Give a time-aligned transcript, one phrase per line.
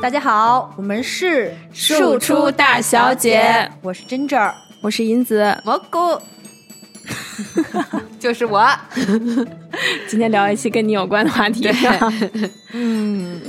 [0.00, 5.98] 大家好，我们是庶出大小姐，我是 Ginger，我是银子，蘑菇，
[8.16, 8.64] 就是我。
[10.06, 11.68] 今天聊一期跟你有关的话题。
[12.72, 13.40] 嗯，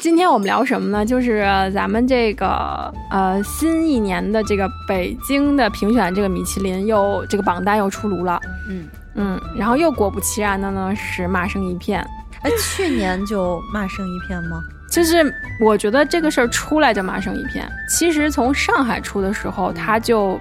[0.00, 1.04] 今天我们聊什么呢？
[1.04, 8.40] 就是咱们这个呃新一年的这个北京的评选这个米其林又这个榜单又出炉了。
[8.68, 12.00] 嗯嗯，然后又果不其然的呢是骂声一片。
[12.42, 14.62] 哎，去年就骂声一片吗？
[14.96, 17.70] 就是我觉得这个事儿出来就骂声一片。
[17.86, 20.40] 其实从上海出的时候，它就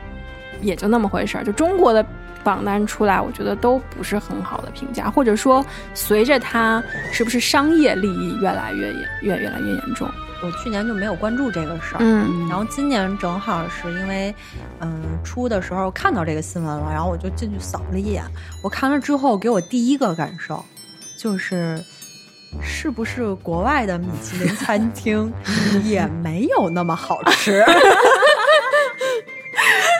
[0.61, 1.43] 也就那么回事儿。
[1.43, 2.01] 就中国的
[2.41, 6.81] 榜单出来，我觉得都不是很好的评价，或者说随着它
[7.11, 10.09] 是不是商业利益越来越严越越来越严重，
[10.41, 11.97] 我去年就没有关注这个事儿。
[11.99, 14.33] 嗯，然后今年正好是因为
[14.79, 18.23] 嗯出的时候看到这个新闻了，然后我就进去扫了一眼。
[18.63, 20.63] 我看了之后，给我第一个感受
[21.17, 21.83] 就是。
[22.61, 25.31] 是不是国外的米其林餐厅
[25.83, 27.63] 也没有那么好吃？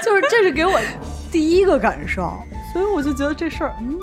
[0.04, 0.80] 就是这是给我
[1.32, 2.32] 第一个感受，
[2.74, 3.98] 所以我就觉得这事儿嗯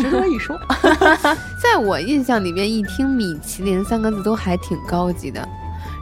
[0.00, 0.58] 值得一说。
[1.62, 5.46] 在我印象里面，一听米其林三个字都还挺高级的，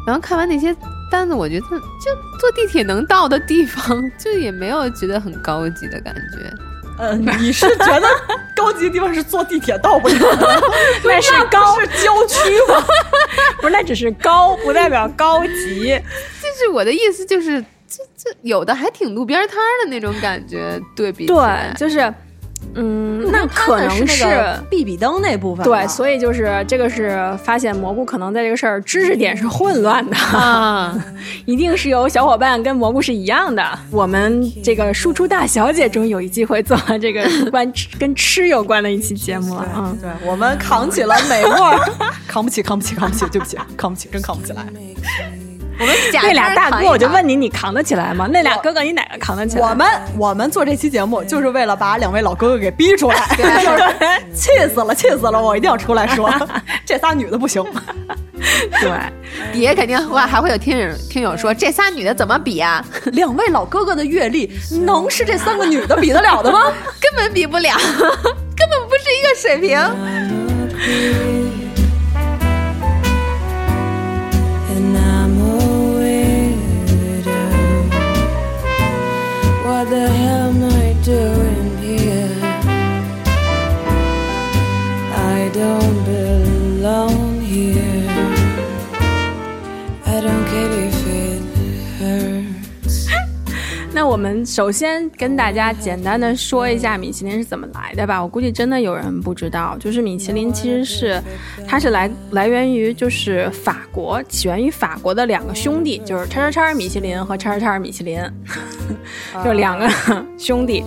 [0.06, 0.74] 然后看完那些
[1.10, 6.52] 单子，我觉得就坐地铁能到的地方，就也没有觉得很高级的感觉。
[6.98, 8.08] 嗯，你是觉得
[8.54, 10.14] 高级的地方是坐地铁到不了？
[11.04, 12.84] 那是高是郊区吗？
[13.60, 16.00] 不是，那只是高，不代表高级。
[16.42, 21.36] 就是我的意思，就是这这有的还挺路边摊的那种感觉，对比对，
[21.76, 22.12] 就是。
[22.76, 24.24] 嗯，那可能是
[24.70, 25.64] 比比灯那部分。
[25.64, 30.94] 对，所以就是这个是发现蘑菇可能在这个事儿知识点是混乱的啊，
[31.46, 33.66] 一定是有小伙伴跟蘑菇是一样的。
[33.90, 39.66] 我们这个输出大小姐终于有一机会做这个 关跟吃有关的一期节目了。
[39.76, 41.50] 嗯，对我们扛起了美味，
[42.28, 44.66] 扛不起，扛不起，扛不起，对不起，扛不起，真扛不起来。
[45.78, 48.26] 我们那俩大哥，我就问你，你扛得起来吗？
[48.32, 49.68] 那俩哥哥，你哪个扛得起来？
[49.68, 53.26] 我们我们做这期节目，就是为了把两位老哥哥给逼出来，
[54.34, 55.40] 气死了，气死了！
[55.40, 56.32] 我一定要出来说，
[56.86, 57.62] 这仨女的不行。
[58.80, 58.90] 对，
[59.52, 62.84] 底下肯定会还会有听友听友说，这仨女的怎么比啊？
[63.12, 64.50] 两位老哥哥的阅历，
[64.84, 66.72] 能是这三个女的比得了的吗？
[67.00, 67.76] 根本比不了，
[68.56, 69.78] 根本不是一个水平。
[79.90, 81.45] The hell am I doing
[94.06, 98.22] 那我们首先跟大家简单的说一下米其林是怎么来的吧。
[98.22, 101.20] 我估计真的有人不知道，就是米其林其实是，
[101.66, 108.20] 它是来来源于就是法国，起源于法国的两个兄弟，就是叉叉叉米其林和叉叉叉米其林。
[109.42, 109.90] 就两个
[110.38, 110.84] 兄弟，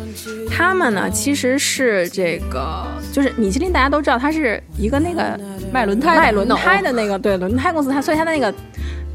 [0.50, 5.38] 他们呢其实是这个，就是米其林，大家都知道，它是一个那个
[5.74, 8.54] 卖轮胎卖轮胎的那个对轮胎公司，它所以它的那个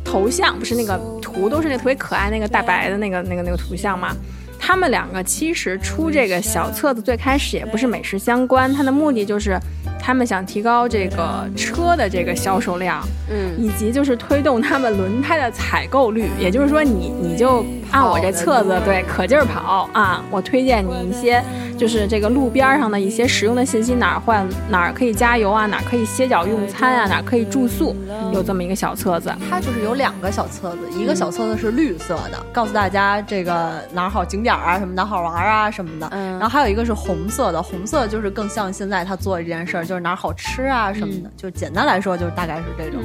[0.04, 4.14] 头像不是那个图都是那特别可爱那个大白的那个那个那个图像吗？
[4.58, 9.58] 他们两个其实出这个小册子最开始也不是美食相关，它的目的就是
[10.00, 17.64] 他们想提高这个车的这个销售量，嗯，以及就是推动他们轮胎的采购率，也就是说你你就。
[17.90, 20.20] 按我这册子，对，可劲儿跑啊！
[20.28, 21.40] 我推荐你一些，
[21.76, 27.96] 就是这个路边上的一些实用的信息，哪儿换哪儿可以加油啊，哪儿可以歇脚用餐啊，哪儿可以住宿，
[28.32, 29.34] 有这么一个小册子。
[29.50, 36.08] 它就是有两个小册子，一个小册子是绿色的，告诉大家这个哪儿好景点啊什么哪好玩啊什么的。
[36.12, 36.32] 嗯。
[36.38, 41.30] 然后还有一个是红色的，红色就是更像现在他做的这件事儿，就是哪儿好吃啊什么的。
[41.36, 43.00] 就简单来说，就是大概是这种。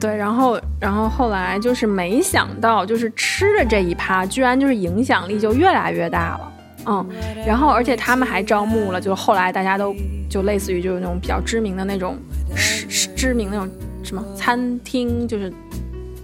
[0.00, 6.52] 对，然后，然后后来就是没想到，就是吃的这一趴，居然就是影响力就越来越大了，
[6.86, 7.06] 嗯，
[7.46, 9.94] 然后而且他们还招募了，就后来大家都
[10.28, 12.16] 就类似于就是那种比较知名的那种
[12.54, 13.68] 是是知名那种
[14.02, 15.52] 什么餐厅，就是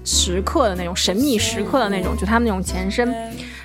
[0.04, 3.14] 食客的那种神秘食客的那种，就他们那种前身。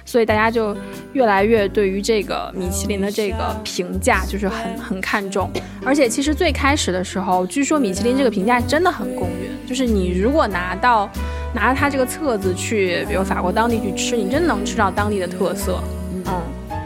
[0.03, 0.75] 所以大家就
[1.13, 5.49] 越来越对于这个米其林的这个评价就是很很看重，
[5.85, 11.09] 而且其实最开始的时候，据说米其林这个评价真的很公允，就是你如果拿到
[11.53, 15.81] 拿着它这个册子去，比如法国当地去吃，你真的能吃到当地的特色，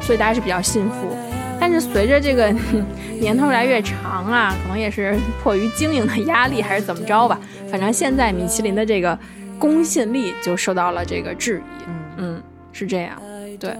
[0.06, 1.16] 所以大家是比较信服。
[1.60, 2.54] 但是随着这个
[3.20, 7.40] 年头越来越长啊，可能也是迫于经营的压力还是怎么着吧，
[7.72, 9.18] 反正现在米其林的这个
[9.58, 11.84] 公信力就受到了这个质疑，
[12.18, 12.42] 嗯。
[12.78, 13.18] 是这样，
[13.58, 13.74] 对，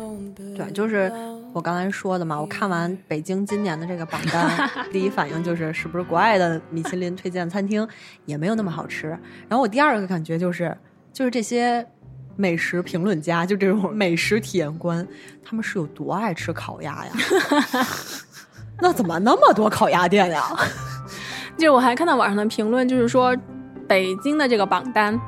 [0.56, 1.12] 对，就是
[1.52, 4.50] 我刚才说的嘛，我看完北京今年的这个榜单，
[4.90, 7.86] 第一反应就是是不是国外的米其林推荐餐厅
[8.26, 9.10] 也没有那么好吃。
[9.50, 10.74] 然后我第二个感觉就是，
[11.12, 11.86] 就是这些
[12.36, 15.08] 美食评论家， 就这种美食体验官，
[15.44, 17.12] 他们是有多爱吃烤鸭呀？
[18.82, 20.44] 那怎么那么多烤鸭店呀？
[21.58, 23.36] 就我还看到网上的评论，就是说
[23.88, 25.20] 北京的这个榜单，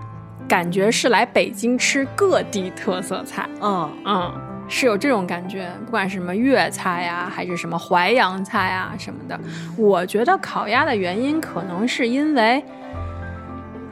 [0.47, 3.49] 感觉是来北京吃各地特色菜。
[3.61, 4.41] 嗯嗯。
[4.69, 9.39] 是有这种感觉，不管是什么粤菜呀，还是什么淮扬菜啊什么的，
[9.77, 12.61] 我觉得烤鸭的原因可能是因为，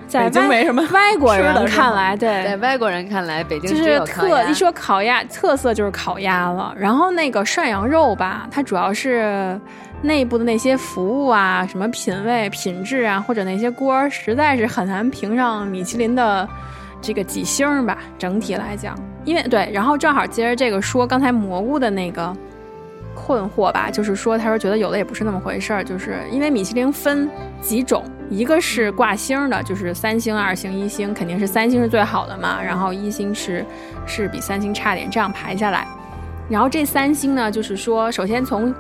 [0.08, 6.74] 在没什么外国人看来，对，在外国人看来，北京就是特一说烤鸭特色就是烤鸭了。
[6.78, 9.60] 然后那个涮羊肉吧，它主要是
[10.02, 16.48] 内部的那些服务啊，什么品味品质啊，或者那些锅实在是很难评上米其林的。
[17.02, 22.36] 这个几星吧，整体来讲，因为对，然后正好接着这个说刚才蘑菇的那个
[23.14, 27.30] 困惑吧，就是说他说觉得有的也不是那么回事儿，就是因为米其林分
[27.62, 33.66] 几种，一个是挂星的，就是三星、二星、一星，肯定是三星是最好的嘛，然后一星是
[34.06, 35.88] 是比三星差点，这样排下来，
[36.50, 38.74] 然后这三星呢，就是说首先从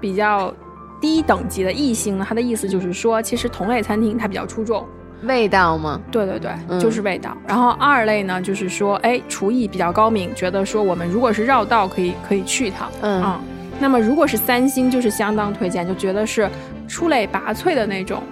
[0.00, 0.54] 比较
[1.00, 4.86] 低等级的异星呢，它的意思就是说，其实同类餐厅它比较出众。
[5.22, 5.98] 味道吗？
[6.10, 7.34] 对对对，就是味道。
[7.46, 12.90] 然后二类呢，就是说，哎，厨艺比较高明，觉得说我们如果是绕道，可以可以去一趟。
[13.00, 13.40] 嗯，
[13.80, 16.48] 那么如果是三星，就是相当推荐，就觉得是
[16.86, 18.22] 出类拔萃的那种。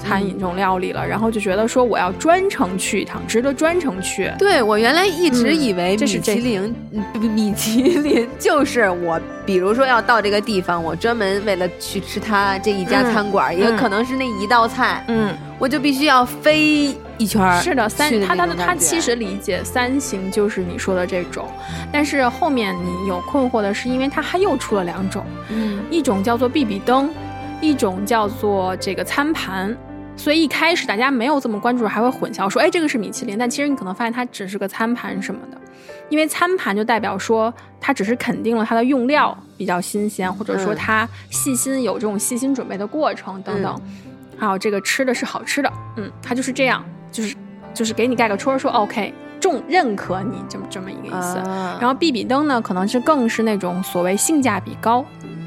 [0.00, 4.32] 餐饮这种料理了，然后就觉得说我要专程去一趟，值得专程去。
[4.38, 6.74] 对我原来一直以为米其林，
[7.20, 17.60] 米其林就是我，比如说要到这个地方，我专门为了去吃它这一家餐馆，也可能是那一道菜，嗯，我就必须要飞一圈。
[17.60, 21.46] 是的，三他他他其实理解三星就是你说的这种，
[21.92, 27.10] 但是后面你有困惑的是，因为它还又出了两种，嗯，一种叫做比比登，
[27.60, 29.76] 一种叫做这个餐盘。
[30.20, 35.56] 所以一开始大家没有这么关注，还会混淆说，哎，这个是米其林，但其实你可能发现它只是个餐盘什么的，
[36.10, 43.80] 因为餐盘就代表说它只是肯定了它的用料比较新鲜，或者说它细心有这种细心准备的过程等等，
[44.36, 47.34] 还有这个吃的是好吃的，嗯，它就是这样，就是
[47.72, 51.36] 就是给你盖个戳说 OK，重认可你这么这么一个意思。
[51.80, 55.02] 然后比比登呢，可能是更是那种所谓性价比高，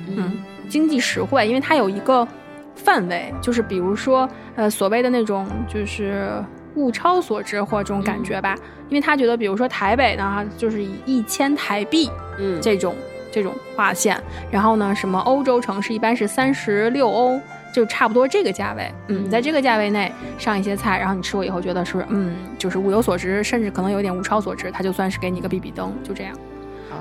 [0.07, 0.33] 嗯，
[0.67, 2.27] 经济实惠，因为它有一个。
[2.75, 6.43] 范围就是，比如说，呃，所谓的那种就是
[6.75, 8.55] 物超所值或者这种感觉吧，
[8.89, 12.09] 因为他觉得，比如说台北呢，就是以一千台币，
[12.39, 12.95] 嗯，这种
[13.31, 14.19] 这种划线，
[14.51, 17.39] 然后呢，什么欧洲城市一般是三十六欧，
[17.73, 26.35] 就差不多这个价位，嗯，在这个价位内上一些菜，然后你吃过以后觉得是，嗯，就是物有所值，甚至可能有点物超所值，他就算是给你个比比登，就这样。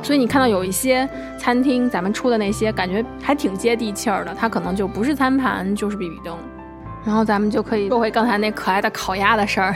[0.02, 1.08] 所以你看到有一些
[1.38, 6.37] 餐厅，咱们出的那些感觉还挺接地气儿的，它可能就不是餐盘，就是比比灯。
[7.04, 9.75] 然后咱们就可以说回刚才那可爱的烤鸭的事儿。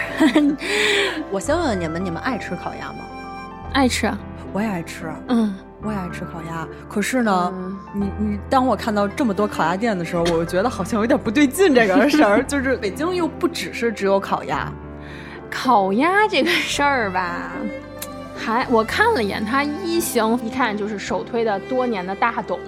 [1.30, 2.98] 我先问问你们，你们爱吃烤鸭吗？
[3.72, 4.12] 爱吃，
[4.52, 5.12] 我也爱吃。
[5.28, 6.66] 嗯，我也爱吃烤鸭。
[6.88, 7.52] 可是呢，
[7.92, 11.74] 你你当我看到这么多烤鸭店的时候，我就觉得好像有点不对劲。
[11.74, 14.72] 这个事儿 就是北京又不只是只有烤鸭，
[15.50, 17.50] 烤鸭这个事儿吧。
[18.36, 22.60] 还我看了一眼，它一星一看就是首推的多年的大董，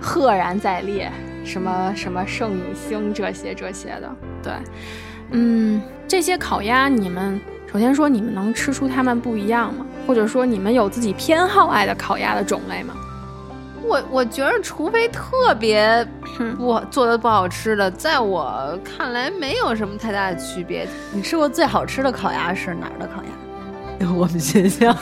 [0.00, 1.10] 赫然在列，
[1.44, 4.52] 什么什么圣女星这些这些的，对，
[5.30, 9.84] 嗯，这些烤鸭你们首先说你们能吃出它们不一样吗？
[10.06, 12.94] 或者说你们有自己偏好爱的烤鸭的种类吗？
[13.82, 16.06] 我我觉得，除非特别
[16.56, 20.88] 不做的不好吃的，在我看来没有什么太大的区别。
[21.12, 23.28] 你吃过最好吃的烤鸭是哪儿的烤鸭？
[24.16, 24.90] 我们学校，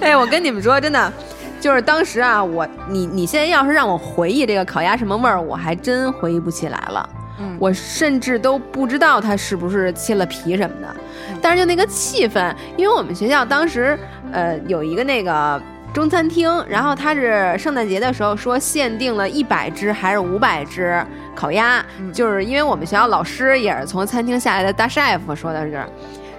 [0.00, 1.12] 哎，我跟你们说，真的，
[1.60, 7.08] 就是当时啊，我你你现在要是让我回忆这个烤鸭什么味儿，我还真回忆不起来了。
[7.40, 10.94] 嗯，我甚至都不知道它是不是切了皮什么的。
[11.40, 13.98] 但是就那个气氛，因为我们学校当时
[14.32, 15.60] 呃有一个那个
[15.94, 25.84] 中餐厅，然后他是圣诞节的时候说限定了一百只还是五百只烤鸭，就是因为我们学校老师也是从餐厅下来的大 chef 说的是。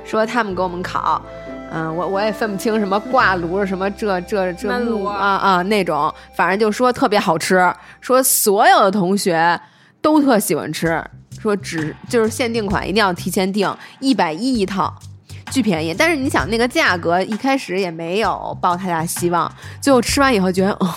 [0.06, 1.22] 说他们给我们烤，
[1.72, 9.60] 嗯，我我也分不清什么挂炉什么这这这木啊啊那种，反正就说特别好吃，说所有的同学
[10.02, 11.04] 都特喜欢吃，
[11.40, 14.94] 说只就是限定款，一定要提前订，一百一一套，
[15.52, 15.96] 巨便宜。
[15.98, 20.94] 但是你想那个价格，一开始也没有抱太大希望，最后吃完以后觉得，哦，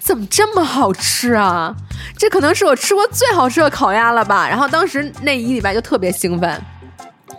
[0.00, 1.74] 怎么这么好吃啊？
[2.18, 4.48] 这可能是我吃过最好吃的烤鸭了吧？
[4.48, 6.60] 然后当时那一礼拜就特别兴奋。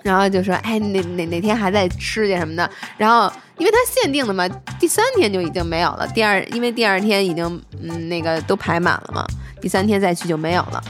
[0.07, 2.69] 然后就说，哎，哪哪哪天还在吃去什么的。
[2.97, 4.47] 然后因为它限定的嘛，
[4.79, 6.07] 第三天就已经没有了。
[6.07, 7.45] 第二，因为第二天已经
[7.81, 9.25] 嗯那个都排满了嘛，
[9.61, 10.81] 第三天再去就没有了。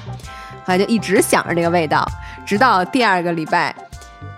[0.65, 2.07] 后来就一直想着这个味道，
[2.45, 3.75] 直到第二个礼拜，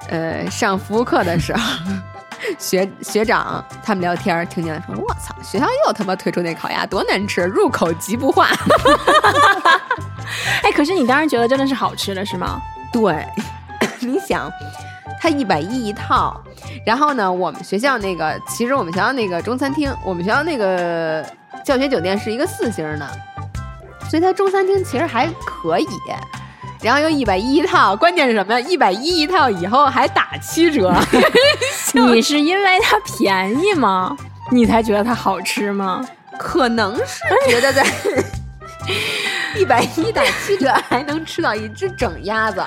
[0.10, 1.62] 呃，上服务课的时候。
[2.58, 8.48] 学学长他们聊天，听见了说：“我操，学校又他妈推出那烤鸭，多难吃，入口即不化。
[10.64, 12.62] ”哎，可是你当时觉得真的是好吃的，是吗？
[12.94, 13.28] 对，
[14.00, 14.52] 你想，
[15.22, 16.42] 它一百一一套，
[16.86, 21.26] 然后呢，我们学校那个，其实我们学校那个中餐厅，我们学校那个
[21.64, 23.10] 教学酒店是一个四星的，
[24.10, 25.88] 所以它中餐厅其实还可以。
[26.82, 28.68] 然后又一百一一套，关键是什么呀？
[28.68, 30.96] 一百一一套以后还打七折。
[31.94, 34.16] 你是因为它便宜吗？
[34.50, 36.08] 你才觉得它好吃吗？
[36.38, 37.86] 可能是觉得在
[39.60, 42.64] 一百一打七折还能吃到一只整鸭子，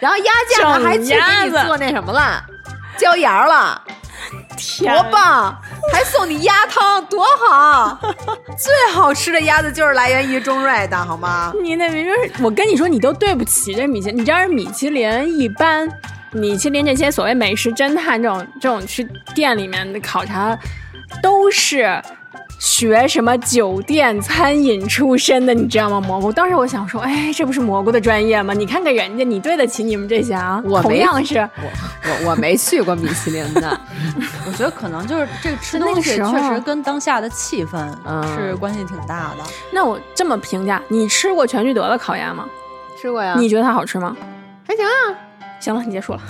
[0.00, 2.44] 然后鸭架还去给你做那什么了，
[2.96, 3.82] 椒盐了。
[4.80, 5.56] 多棒！
[5.92, 7.98] 还送你鸭汤，多好！
[8.58, 11.52] 最好吃的鸭子就是来源于中瑞的，好吗？
[11.62, 15.88] 你那明明是我跟你说，你都对不起这米其，你知道米其林一般，
[16.32, 20.58] 米其林这些所谓美食侦探这种这种去店里面的考察，
[21.22, 22.02] 都是。
[22.58, 26.00] 学什么酒店餐饮出身的，你知道吗？
[26.00, 28.52] 蘑菇，当时我想说，哎，这不是蘑菇的专业吗？
[28.52, 30.60] 你看看人家，你对得起你们这些啊？
[30.64, 31.70] 我同样是我
[32.24, 33.80] 我我没去过米其林的，
[34.46, 37.88] 我觉得可能就是这个吃东西确实跟当下的气氛
[38.34, 39.44] 是关系挺大的。
[39.72, 42.44] 那我这么评价，你吃过全聚德的烤鸭吗？
[43.00, 43.36] 吃过呀。
[43.38, 44.16] 你觉得它好吃吗？
[44.66, 45.14] 还行啊。
[45.60, 46.20] 行了，你结束了。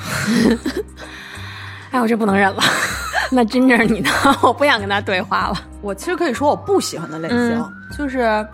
[1.90, 2.62] 哎，我这不能忍了。
[3.30, 4.10] 那真正你呢？
[4.42, 5.56] 我不想跟他对话了。
[5.82, 7.64] 我其实可以说我不喜欢的类型，
[7.96, 8.46] 就是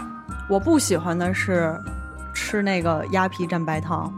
[0.48, 1.72] 我不喜欢的是
[2.34, 4.12] 吃那个鸭皮蘸白糖。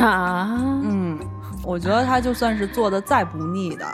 [0.00, 1.18] 啊，嗯，
[1.62, 3.86] 我觉得它就算是做的再不腻的，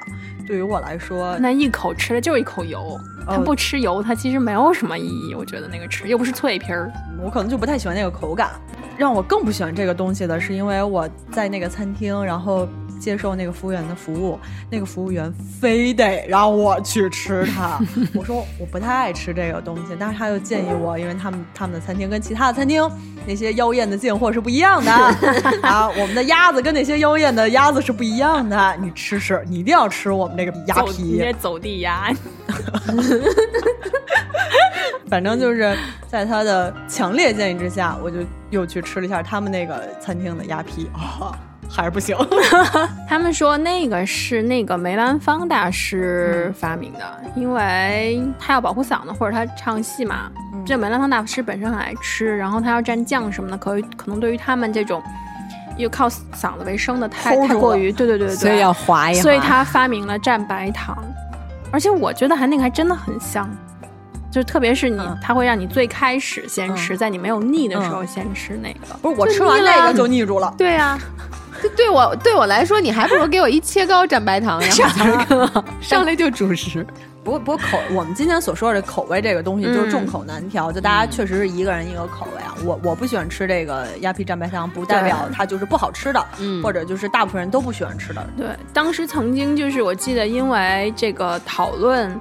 [0.47, 2.99] 对于我来说，那一口吃的就是一口油。
[3.27, 5.35] 它不吃油，它其实没有什么意义。
[5.35, 6.91] 我觉得那个吃又不是脆皮儿，
[7.23, 8.51] 我可能就不太喜欢那个口感。
[8.97, 12.67] 让我更不喜欢这个东西的是，因为我在那个餐厅，然后。
[12.99, 14.39] 接受那个服务员的服务，
[14.71, 17.79] 那个服务员非得让我去吃它。
[18.15, 22.89] 我说我不太爱吃这个东西，但是他又建议我，因为他们他们的餐厅跟其他的餐厅
[23.27, 24.91] 那些妖艳的进货是不一样的
[25.63, 28.77] 啊，我们的鸭子跟那些妖艳的鸭子是不一样的。
[28.81, 32.13] 你吃吃，你一定要吃我们这个鸭皮，走地鸭。
[35.09, 35.75] 反正就是
[36.07, 38.19] 在他的强烈建议之下，我就
[38.51, 41.33] 又去吃了一下他们那个餐厅的鸭皮啊。
[41.71, 42.17] 还是不行。
[43.09, 50.31] 他们说那个是那个梅兰芳大师发明的，因为他要保护嗓子或者他唱戏嘛。
[50.67, 55.03] 这梅兰芳大师本身很爱吃，然后他要蘸酱什么的，可可能对于他们这种
[55.77, 59.23] 又靠嗓子为生的太太过于对对对对，所以要滑一滑。
[59.23, 61.03] 所以他发明了蘸白糖，
[61.73, 63.49] 而且我觉得还那个还真的很香，
[64.31, 68.95] 就特别是你，他会让你最开始先吃，在你没有腻的时候先吃那个。
[69.01, 70.53] 不是我吃完那个就腻住了。
[70.59, 70.99] 对呀。
[70.99, 74.71] 这 对我对我来说，你还不如给我一切糕蘸白糖，然
[75.51, 76.87] 后 上来就主食。
[77.25, 82.55] 不过不过口，我们今天所说的口味这个东西就是众口难调，就大家确实是一个人一个口味啊。
[82.65, 86.25] 我我不喜欢吃这个鸭皮蘸白糖，不代表它就是不好吃的，
[86.63, 88.27] 或者就是大部分人都不喜欢吃的。
[88.35, 92.19] 对，当时曾经就是我记得，因为这个讨论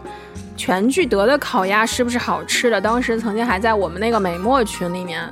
[0.57, 5.23] 全聚德的烤鸭是不是好吃的，当时曾经还在我们那个美墨群里面。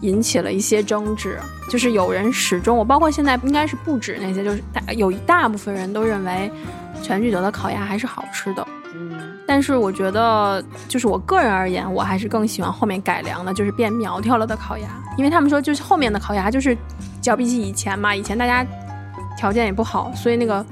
[0.00, 1.38] 引起了一些争执，
[1.68, 6.50] 就是有人始终，我包括现在应该是不止那些，就是大有一大部分人都认为
[7.02, 8.66] 全聚德的烤鸭还是好吃的。
[8.94, 9.12] 嗯，
[9.46, 16.76] 但是我觉得，就是我个人而言，我还是更喜欢后面改良的，就是变苗条了的烤鸭，因为他们说就是后面的烤鸭就是，
[17.20, 18.66] 较比起以前嘛，以前大家
[19.36, 20.64] 条件也不好，所以那个。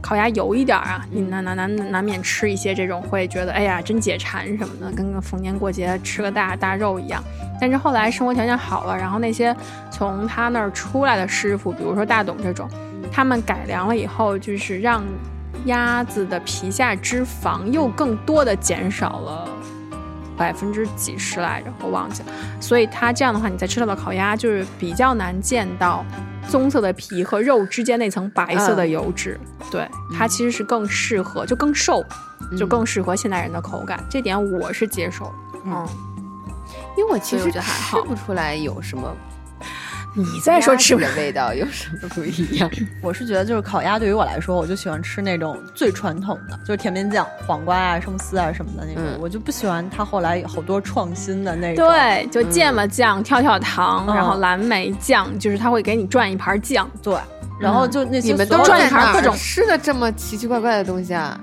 [0.00, 7.22] 烤鸭油一点啊，你难难难难免吃一些这种，会觉得哎呀真解馋什么的，跟个逢年过节吃个大大肉一样。
[7.60, 9.54] 但是后来生活条件好了，然后那些
[9.90, 12.68] 从他那儿出来的师傅，比如说大董这种，
[13.10, 15.02] 他们改良了以后，就是让
[15.64, 19.48] 鸭子的皮下脂肪又更多的减少了
[20.36, 22.28] 百分之几十来着，我忘记了。
[22.60, 26.04] 所以它这样的话，你在吃到的烤鸭就是比较难见到。
[26.48, 29.36] 棕色的皮和肉之间那层白色的油脂，
[29.68, 29.84] 对
[30.16, 32.04] 它其实是更适合，就更瘦，
[32.56, 34.00] 就更适合现代人的口感。
[34.08, 35.84] 这点我是接受，嗯，
[36.96, 39.12] 因为我其实吃不出来有什么。
[40.16, 42.70] 你再说吃的味道 有什么不一样？
[43.02, 49.02] 我是觉得就是烤鸭对于我来说，我就喜欢吃那种最传统的，就是甜面酱、黄瓜啊、生丝啊什么的那种。
[49.20, 51.86] 我就不喜欢它后来好多创新的那种。
[51.86, 56.90] 对，就芥末酱、跳跳糖，然后蓝莓酱，就是它会给你转一盘酱。
[57.02, 57.14] 对，
[57.60, 61.38] 然后就那些你们都转盘各种吃的这么奇奇怪怪的东西啊！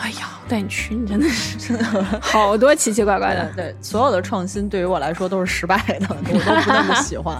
[0.00, 1.84] 哎呀，带你去，你真的是真的
[2.20, 3.52] 好多奇奇怪怪的。
[3.54, 7.36] 对，所有的创新对于我来说都是失败的，我都不那么喜欢。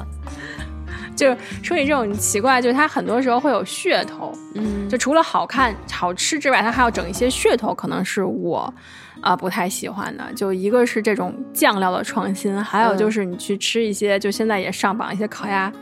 [1.23, 8.73] 就说起这种奇怪，就是它很多时候会有噱头，嗯，就除了好看、好吃之外，它还要整一些噱头，可能是我
[9.21, 10.25] 啊不太喜欢的。
[10.35, 15.73] 就一个是这种酱料的创新，还有就是你去吃一些，就现在也上榜一些烤鸭。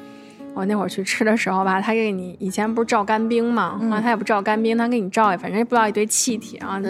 [0.53, 6.81] 我那会儿去吃的时候吧，他给你以前不是照干冰嘛，啊他也不照干冰，他给你照，反正也不知道一堆气体啊，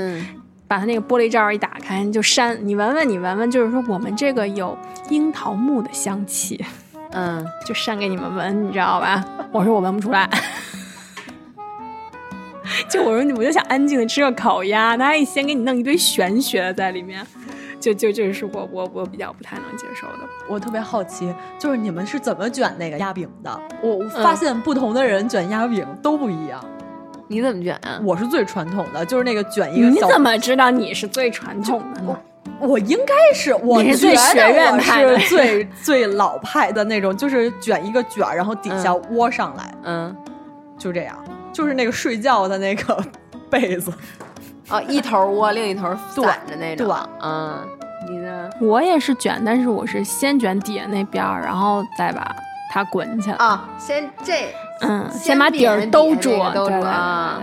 [0.66, 4.76] 把他那个玻璃罩一打开就扇，你闻闻，你闻闻，就是说我们这个有
[5.10, 6.64] 樱桃木的香气。
[7.12, 9.24] 嗯，就扇给你们闻，你知道吧？
[9.52, 10.28] 我说我闻不出来，
[12.88, 17.26] 就我说我就想安静的吃个烤鸭，他还先给你弄一堆玄学在里面，
[17.80, 20.28] 就就就是我我我比较不太能接受的。
[20.48, 23.60] 我特别好奇，就是你们是怎么卷那个鸭饼的？
[23.82, 26.64] 我发现不同的人卷鸭饼都不一样。
[27.26, 28.00] 你怎么卷啊？
[28.04, 29.88] 我是最传统的，就是那个卷一个。
[29.88, 32.22] 你怎么知道你是最传统的？
[32.60, 40.14] 我应该是，我是最学院派的，最 最老派的那种，就是卷一个卷儿，然后底下窝上来，嗯，
[40.78, 41.16] 就这样，
[41.52, 43.02] 就是那个睡觉的那个
[43.50, 43.92] 被子，
[44.68, 47.58] 哦，一头窝，另一头短的 那种，嗯，
[48.08, 48.50] 你呢？
[48.60, 52.34] 我也是卷，但是我是先卷底下那边儿，然后再把
[52.72, 53.36] 它滚起来。
[53.36, 57.40] 啊，先这，嗯，先把底儿兜住，兜住啊。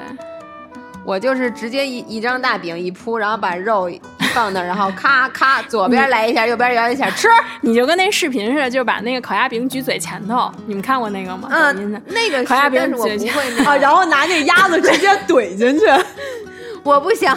[1.04, 3.90] 我就是直接一一张大饼一铺，然后把肉
[4.38, 7.28] 放那，然后咔咔左边来一下，右边摇一下吃。
[7.62, 10.52] 你就跟那视频似的，就是把那个烤鸭饼举嘴前头。
[10.68, 11.50] 你们看过那个吗？
[11.52, 15.86] 嗯，那个烤鸭饼我不会啊，然后拿那鸭子直接怼进去。
[16.86, 17.36] 我不行，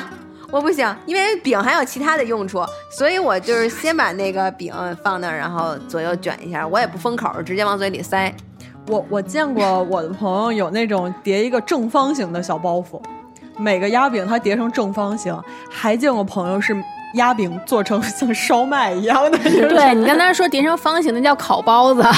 [0.50, 4.70] 我不行，因为饼还有其他的用处，所以我就是先把那个饼
[5.02, 8.30] 放那，然后左右卷一下，我也不封口，直接往嘴里塞。
[8.88, 13.00] 我我见过我的朋友有那种叠一个正方形的小包袱。
[13.60, 15.38] 每个鸭饼它叠成正方形，
[15.70, 16.74] 还见过朋友是
[17.14, 19.36] 鸭饼做成 像烧麦一样的。
[19.38, 22.02] 对你刚才说叠成方形，的叫烤包子。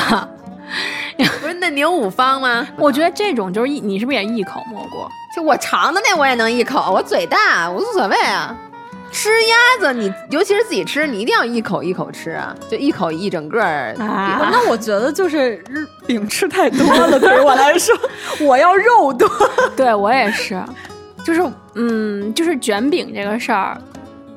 [1.40, 2.66] 不是那你有五方吗？
[2.78, 5.08] 我觉得这种就是一，你是不是也一口没过？
[5.34, 8.56] 就我尝的那我也能一口，我嘴大，我无所谓啊。
[9.10, 13.94] 吃鸭子，你尤其是自己吃，你一定要一口一口吃啊，就一口一整个儿。
[13.98, 15.62] 那我觉得就是
[16.06, 17.94] 饼吃太多了，对于我来说，
[18.40, 19.28] 我要肉多。
[19.76, 20.58] 对我也是。
[21.24, 21.42] 就是，
[21.74, 23.80] 嗯，就是卷饼这个事儿，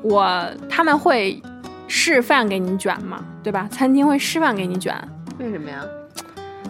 [0.01, 1.41] 我他们会
[1.87, 3.67] 示范给你卷嘛，对吧？
[3.71, 4.95] 餐厅会示范给你卷，
[5.39, 5.81] 为什么呀？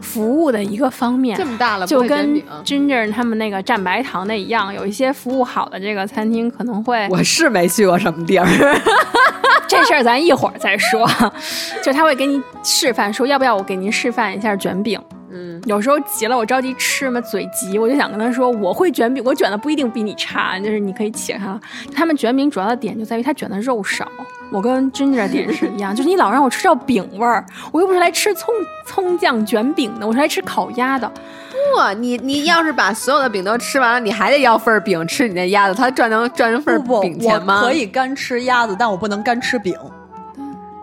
[0.02, 7.08] 服务的一个方面，这么大了，就跟 Ginger 他们那个蘸白糖的一样，有一些服务好的这个餐厅可能会。
[7.10, 8.46] 我是没去过什么地儿，
[9.68, 11.10] 这事儿咱一会儿再说。
[11.82, 15.02] 就他会给你示范，说要不要我给您示范一下卷饼。
[15.38, 21.60] 嗯，有时候急了，我着急吃嘛，嘴急，我就想跟他说，我会卷饼，我卷的不一定比你差，就是你可以起开了。
[21.94, 24.10] 他们卷饼主要的点就在于他卷的肉少，
[24.50, 28.54] 我跟 Ginger 点是一样， 就是你老让我吃到饼味儿，我又不是来吃葱
[28.86, 31.12] 葱酱卷饼的，我是来吃烤鸭的。
[31.52, 37.62] 不，你你要是把所有的饼都吃完了，你还得要份饼吃你那鸭子，他赚能赚成份饼钱吗？
[37.62, 39.76] 可以干吃鸭子，但我不能干吃饼。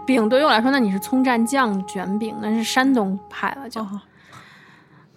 [0.05, 3.81] 饼对于我来说，那你是葱蘸酱卷饼，那是山东派了就。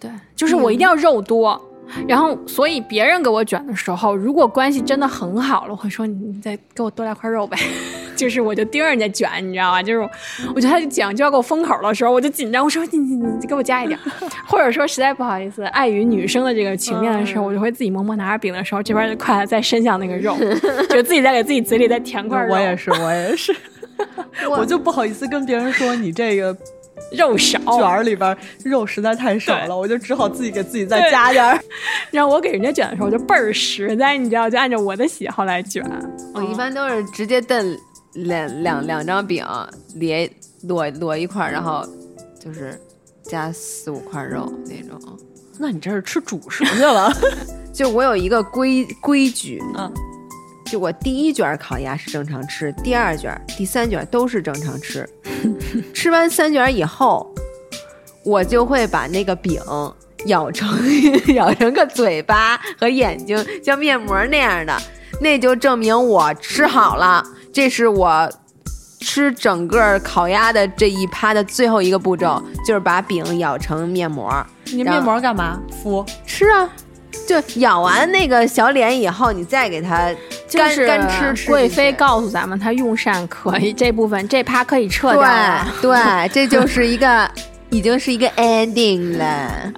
[0.06, 1.60] 对，就是我一定要肉多，
[2.06, 7.56] 然后所以别人给我卷的时候，如果关系真的很好了，我会说你再给我多来块肉呗。
[8.16, 9.82] 就是我就盯着人家卷，你知道吧？
[9.82, 10.00] 就是
[10.54, 13.98] 我觉得他就讲就要给我封口的时候，我就紧张，我说你你你给我加一点，
[14.48, 20.34] 或者说实在不好意思，碍于女生的这个情面的时候，我就会自己默默拿着饼的时候，这边就筷子再伸向那个肉，
[20.88, 22.54] 就自己再给自己嘴里再填块肉。
[22.54, 23.54] 我也是，我也是，
[24.48, 26.56] 我就不好意思跟别人说你这个。
[27.12, 31.58] 肉少卷儿里边肉实在太少了，我就只好自己给自己再加点儿。
[32.10, 35.84] 让 我给人家卷的时候就倍儿实在，你知道，就按照我的喜好来卷。
[36.34, 37.78] 我一般都是直接炖
[38.12, 39.44] 两两两张饼，
[39.94, 40.28] 连
[40.62, 41.86] 摞摞一块儿，然后
[42.38, 42.80] 就是
[43.22, 45.00] 加四五块肉那种。
[45.58, 47.10] 那你这是吃主食去了？
[47.72, 49.92] 就我有一个规规矩，嗯。
[50.66, 55.08] 就我第一卷烤鸭是正常吃，第二卷、第三卷都是正常吃。
[55.94, 57.32] 吃完三卷以后，
[58.24, 59.62] 我就会把那个饼
[60.26, 60.68] 咬成
[61.34, 64.76] 咬成个嘴巴和眼睛，像面膜那样的，
[65.20, 67.24] 那就证明我吃好了。
[67.52, 68.28] 这是我
[69.00, 74.44] 吃整个烤鸭的这一趴的最后一个步骤，就是把饼咬成面膜。
[74.64, 75.60] 你面膜干嘛？
[75.82, 76.68] 敷吃啊。
[77.26, 80.14] 就咬完那个小脸以后，你再给它
[80.52, 81.50] 干干吃。
[81.50, 85.22] 贵妃告诉咱们，她用膳可以，这部分这趴可以撤掉。
[85.82, 87.30] 对对，这就是一个
[87.70, 89.72] 已经是一个 ending 了。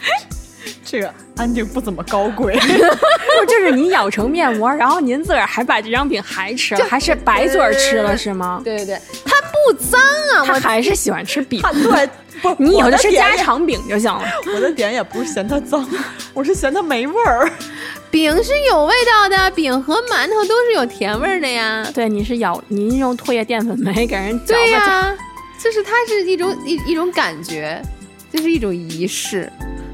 [0.84, 2.54] 这个 ending 不怎么高贵。
[2.60, 8.60] 不，就是你咬成面膜，然后您自个儿还把这张饼还吃了，还是白嘴吃了是吗？
[8.62, 10.00] 对对对，它不脏
[10.36, 11.62] 啊，他还是喜欢吃饼。
[11.62, 12.08] 对，
[12.42, 14.22] 不，你以后就吃家常饼就行了。
[14.54, 15.88] 我的点也不是嫌它脏，
[16.34, 17.50] 我是嫌它没味儿。
[18.12, 21.90] 饼是有味道的，饼和馒头都是有甜味儿的呀。
[21.94, 25.16] 对，你是咬，你用唾液淀粉酶给人对呀，
[25.58, 27.80] 就是它是一种一一种感觉，
[28.30, 29.50] 就是一种仪式。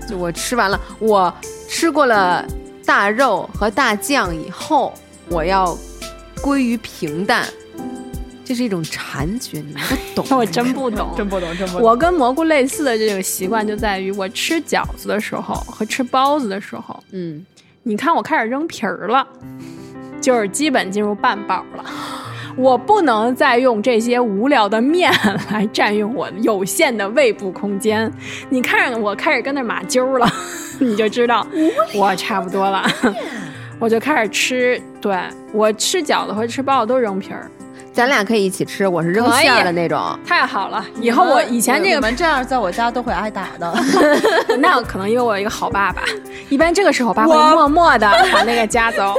[0.09, 1.33] 就我吃完了，我
[1.69, 2.45] 吃过了
[2.85, 4.93] 大肉和大酱以后，
[5.29, 5.79] 我要
[6.43, 7.47] 归于平淡。
[8.45, 9.81] 这是一种禅觉，你们
[10.17, 11.83] 不懂，我真不懂， 真不懂，真不懂。
[11.83, 17.47] 我跟蘑菇类似的这种习惯就在于，我吃饺子的时候和吃包子的时候，嗯。
[17.89, 19.27] 你看，我开始扔皮儿了，
[20.21, 21.83] 就是基本进入半饱了。
[22.55, 25.11] 我不能再用这些无聊的面
[25.51, 28.13] 来占用我有限的胃部空间。
[28.51, 30.31] 你看，我开始跟那马揪了，
[30.79, 31.47] 你就知道
[31.95, 32.87] 我差不多了。
[33.81, 35.19] 我就开始吃，对
[35.55, 37.51] 我吃饺子和吃包子都扔皮儿。
[37.99, 40.17] 咱俩可以一起吃，我是扔馅儿的那种。
[40.25, 43.75] 太好了，以后我以前这个你们这样在我家都会挨打的。
[44.61, 46.03] 那可能因为我有一个好爸爸，
[46.49, 49.17] 一般这个时候我爸会默默的把那个夹走。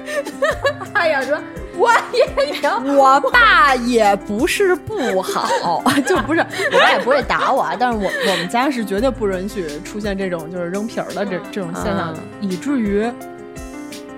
[0.94, 1.38] 哎呀，说
[1.76, 6.40] 我也有， 我爸也不是不好，就不是
[6.72, 13.12] 我爸也不会打我，但是我我们家是绝对不允许出现这种就是扔皮儿的这这种现象的，以至于。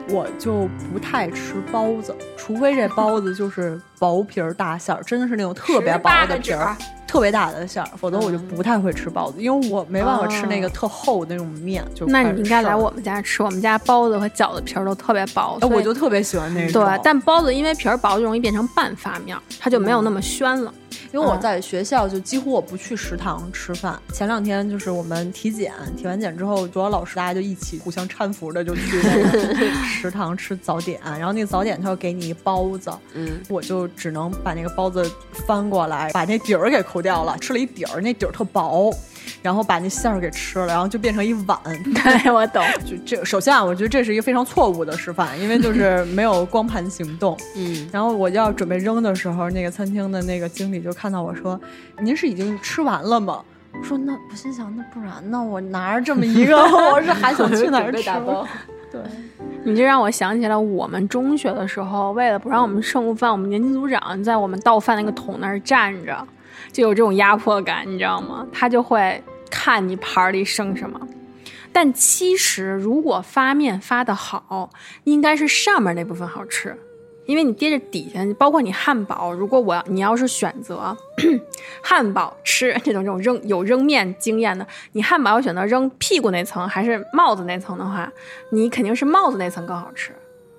[0.08, 11.84] 我就不太吃包子，除非这包子就是薄皮儿大馅儿，真的是那种特别薄的皮儿，特别大的馅儿，否则我就不太会吃包子，因为我没办法吃那个特厚的那种面。
[11.94, 16.84] 就那你应该来我们家吃，我们家包子和饺子皮儿都特别薄，我就特别喜欢那种。
[16.84, 20.72] 对，但包子因为皮儿薄，就容易变成半发面，它就没有那么暄了。
[21.12, 24.00] 因为我在学校就几乎我不去食堂吃饭。
[24.12, 29.00] 前两天就是我们体检，体完检之后，主要老师大家就一起互相搀扶着就去
[30.00, 31.00] 食堂吃早点。
[31.04, 35.10] 然后那个早点他要给你一包子，嗯，我就只能把那个包子
[35.46, 38.90] 翻过来，把那底儿给抠掉了，吃了一底儿，那底儿特薄。
[39.42, 41.58] 然后把那馅儿给吃了，然后就变成一碗。
[41.64, 42.64] 对， 我懂。
[42.84, 47.36] 就这，首先啊，我觉得这是一个非常错误的示范，因为就是没有光盘行动。
[47.56, 47.88] 嗯。
[47.92, 51.60] 然后我要准备扔的时候，那个餐厅的那个经理就看到我说
[52.00, 53.42] ：“您是已经吃完了吗？”
[53.78, 55.42] 我说：“那我心想，那不然呢？
[55.42, 56.56] 我拿着这么一个，
[56.92, 58.10] 我是还想去哪儿吃？”
[58.92, 59.00] 对，
[59.64, 66.26] 你这让我想起来，我们中学的时候，为了不让我们剩午饭，我们年级组长在我们倒饭那个桶那儿站着。
[66.72, 68.46] 就有这种压迫感，你知道吗？
[68.52, 70.98] 他就会看你盘里剩什么。
[71.72, 74.70] 但其实，如果发面发的好，
[75.04, 76.76] 应该是上面那部分好吃，
[77.24, 78.20] 因为你跌着底下。
[78.38, 80.94] 包括你汉堡，如果我要你要是选择
[81.82, 88.12] 汉堡吃这种这种扔有扔面经验的，你汉堡要选择扔屁股那层还是帽子那层的话，
[88.50, 90.12] 你肯定是帽子那层更好吃。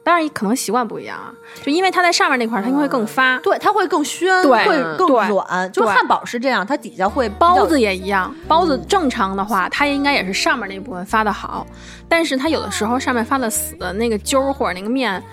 [0.04, 5.72] 当然，可能习惯不一样啊，就因为它在上面那块儿，它会更发，对，它会更暄，会更软。
[5.72, 11.66] 就汉堡是这样，它底下会包子也一样，包子正常的话，它应该也是上面那部分发的好，
[12.10, 15.24] 但是它有的时候上面发的死的，那个揪或者那个面，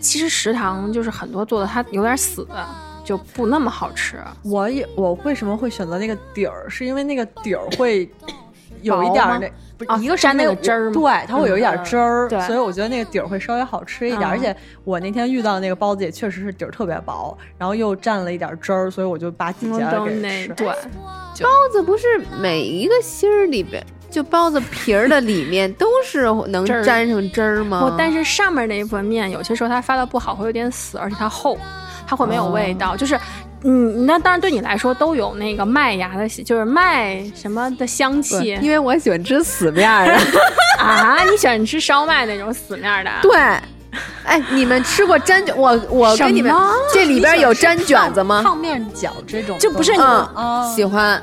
[0.00, 2.48] 其实食堂就是很多做的它有点死，
[3.04, 4.18] 就不那么好吃。
[4.42, 8.10] 我也我为什么会选择那个底儿，是因为那个底儿会
[8.80, 9.50] 有一点那。
[9.78, 14.26] 不，一个是那个汁儿，对，它会有一点汁儿，所以我觉得那个底儿会稍微好吃一点。
[14.26, 20.54] 而且我那天遇到的那个包子也确实是底儿特别薄，然后又蘸了一点汁儿，所以我就把底下给吃。
[20.54, 20.66] 对，
[21.42, 22.06] 包子不是
[22.40, 23.84] 每一个芯儿里边，
[24.16, 27.94] 就包子皮儿的里面都是能沾上汁儿吗？
[27.98, 31.58] 但是上面那一部分面有些时候它发的不好，会有点死，而且它厚，
[32.06, 33.20] 它会没有味道，就是。
[33.62, 38.58] 嗯，那当然对你来说都有那个麦芽的，就是麦什么的香气。
[38.62, 40.14] 因为我喜欢吃死面的
[40.82, 43.10] 啊，你喜欢吃烧麦那种死面的？
[43.20, 43.36] 对，
[44.24, 45.54] 哎，你们吃过粘卷？
[45.54, 46.50] 我我跟你们
[46.94, 48.40] 这里边有粘卷子吗？
[48.42, 50.02] 烫面饺这种就不是你
[50.74, 51.20] 喜欢。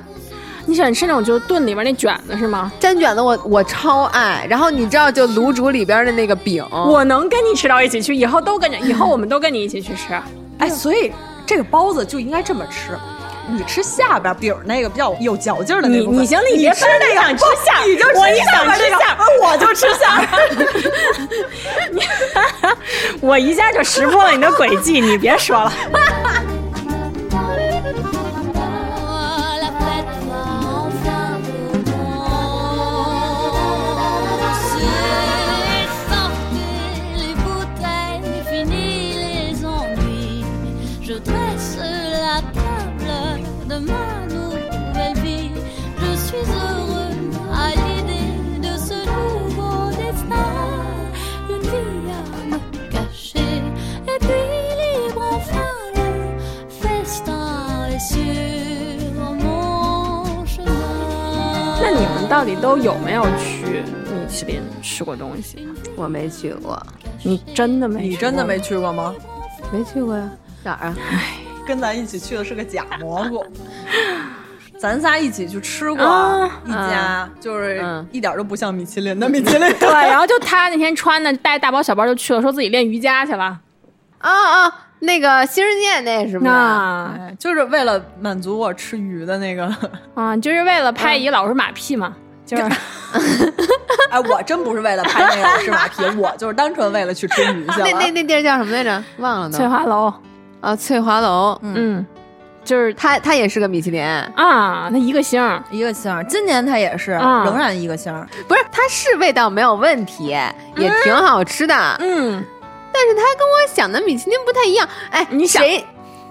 [0.65, 2.71] 你喜欢吃那种就是炖里边那卷子是吗？
[2.79, 4.45] 蘸卷子我我超爱。
[4.49, 10.13] 然后你知道就卤煮里边的那个饼，我能跟你吃到一起去，以后都跟着，以后我们都跟你一起去吃。
[10.59, 11.11] 哎，所以。
[11.45, 12.97] 这个包子就应该这么吃，
[13.51, 16.21] 你吃下边饼那个比较有嚼劲的那部分。
[16.21, 17.81] 你行，你别吃那个，你吃下，
[18.15, 20.25] 我你想吃下，我就吃下。
[23.19, 25.73] 我一下就识破了你的诡计，你别说了。
[62.33, 65.67] 到底都有没有去米其林吃过东西？
[65.95, 66.83] 我没去过，
[67.21, 68.07] 你真的没？
[68.07, 69.13] 你真的没去过吗？
[69.71, 70.27] 没去过呀，
[70.63, 70.95] 哪儿啊？
[71.11, 71.35] 唉，
[71.67, 73.45] 跟咱一起去的是个假蘑菇。
[74.81, 79.71] 咱仨一起去吃过一家，就是一点都不像米其林的米其林。
[79.77, 83.59] 对，然后就他那天穿的带大包小包就去了，说自己练瑜伽去了。
[84.17, 84.31] 啊
[84.65, 87.13] 啊，那个新世界那是吗？
[87.37, 89.69] 就是为了满足我吃鱼的那个
[90.15, 92.13] 啊，就是为了拍一老师马屁嘛。
[92.45, 92.63] 就是，
[94.11, 97.87] 哎，我真不是为了拍那个老实马屁，我就是单纯为了去吃鱼去了。
[97.87, 99.01] 那那那地儿叫什么来着？
[99.19, 99.49] 忘了。
[99.49, 100.13] 翠华楼
[100.59, 102.05] 啊，翠华楼，嗯。
[102.65, 108.13] 就是他，他也是个米其林啊，那一个星，一个星，今年他也是仍然一个星。
[108.47, 110.27] 不是，它是味道没有问题，
[110.77, 112.43] 也挺好吃的，嗯。
[112.93, 114.87] 但是它跟我想的米其林不太一样。
[115.09, 115.63] 哎，你想，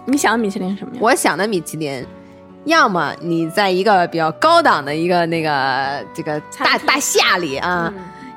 [0.06, 0.98] 你想的米其林什么呀？
[1.02, 2.06] 我想的米其林，
[2.64, 7.92] 要么你在一个比较高档的一个那个这个大大厦里啊，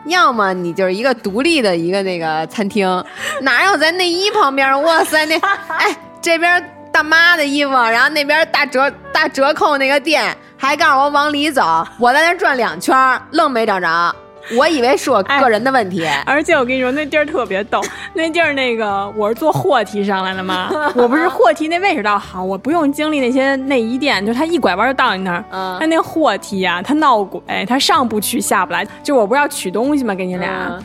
[0.08, 2.88] 要么你就是一个独立的一个那个餐厅，
[3.42, 4.82] 哪有在内衣旁边？
[4.82, 5.38] 哇塞，那
[5.78, 6.72] 哎这边。
[6.96, 12.96] 大妈的衣服，然后那边大折大折扣那个店，还告诉我往里走，我在那转两圈，
[13.32, 14.16] 愣没找着。
[14.58, 17.82] 我以为是我个人的问题，而且我跟你说，那地儿特别逗。
[18.14, 25.44] 那地儿那个我是坐货梯上来的嘛， 我不是货梯那位置倒好，我不用经历那些内衣店，就他一拐弯就到你那儿。
[25.80, 28.86] 他那货梯呀，他闹鬼，他上不去下不来。
[29.04, 30.14] 就我不是要取东西吗？
[30.14, 30.80] 给你俩。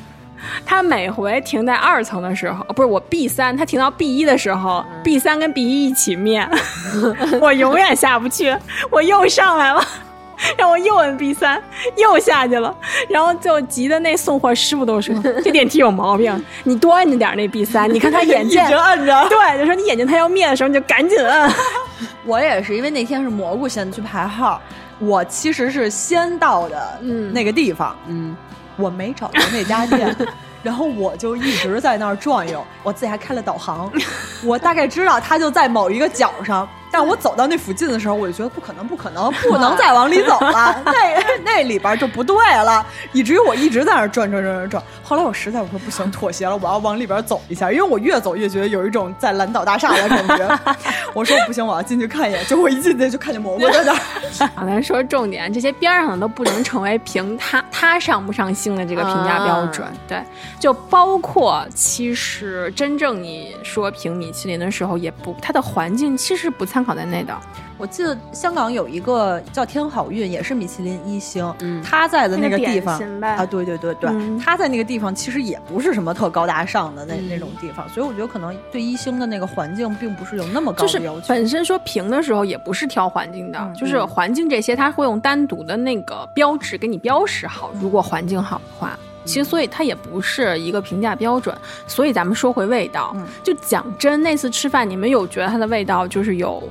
[0.64, 6.49] 他每回停在二层的时候，不是我 B 三，他停到 B 一的时候，B 三跟 B 一一起灭，
[7.42, 8.57] 我永远下不去，
[8.90, 9.85] 我又上来了，
[10.57, 11.62] 让我又摁 B 三，
[11.96, 12.74] 又下去了，
[13.09, 21.50] 然后就急的那送货师傅都说 这电梯有毛病，你多摁着点那 B 三，你看他眼睛一直摁着，对，就说你眼睛他要灭的时候你就赶紧摁。
[22.24, 24.61] 我也是，因为那天是蘑菇先去排号，
[24.98, 27.00] 我其实是先到的
[27.33, 28.37] 那个地方，嗯。
[28.76, 30.16] 我没找到那家店，
[30.62, 33.92] 然后我就一直在那儿转悠，我自己还开了导航，
[34.42, 36.66] 我大概知道它就在某一个角上。
[36.90, 40.83] 但我走到那附近的时候，我就觉得不可能，不可能，不能再往里走了。
[40.87, 40.92] 那
[41.44, 44.83] 那里边就不对了，以至于我一直在那转转转转转。
[45.03, 50.59] 后来我实在我说不行，妥协了，我要往里边走一下，因为我越走越觉得有一种在蓝岛大厦的感觉。
[51.14, 52.44] 我说不行，我要进去看一眼。
[52.46, 53.98] 结果一进去就看见蘑菇在那儿。
[54.57, 59.87] 好，咱说重点，这些边上的都不能成为评它它上不上星的这个评价标准。
[60.09, 60.20] 对，
[60.59, 66.79] 就包括其实真正你说评米其林的时候，也不它的环境其实不参。
[66.80, 67.38] 参考在内的，
[67.76, 71.54] 我记得香港有一个叫天好运，也是米其林一星。
[71.60, 74.10] 嗯，他在的那个地方啊，对对对对，
[74.42, 81.26] 他在那个地方其实也不是什么特高大上的那那种地方，所以我觉得可能对一星的那个环境并不是有那么高的要求。
[81.28, 87.70] 本身说评的时候也不是挑环境的，就是环境这些他会用单独的那个标志给你标识好。
[87.78, 91.56] 如果环境好的话，其实所以它也不是一个评价标准。
[91.87, 96.62] 所以咱们说回味道，就讲真，那次吃饭你们有觉得它的味道就是有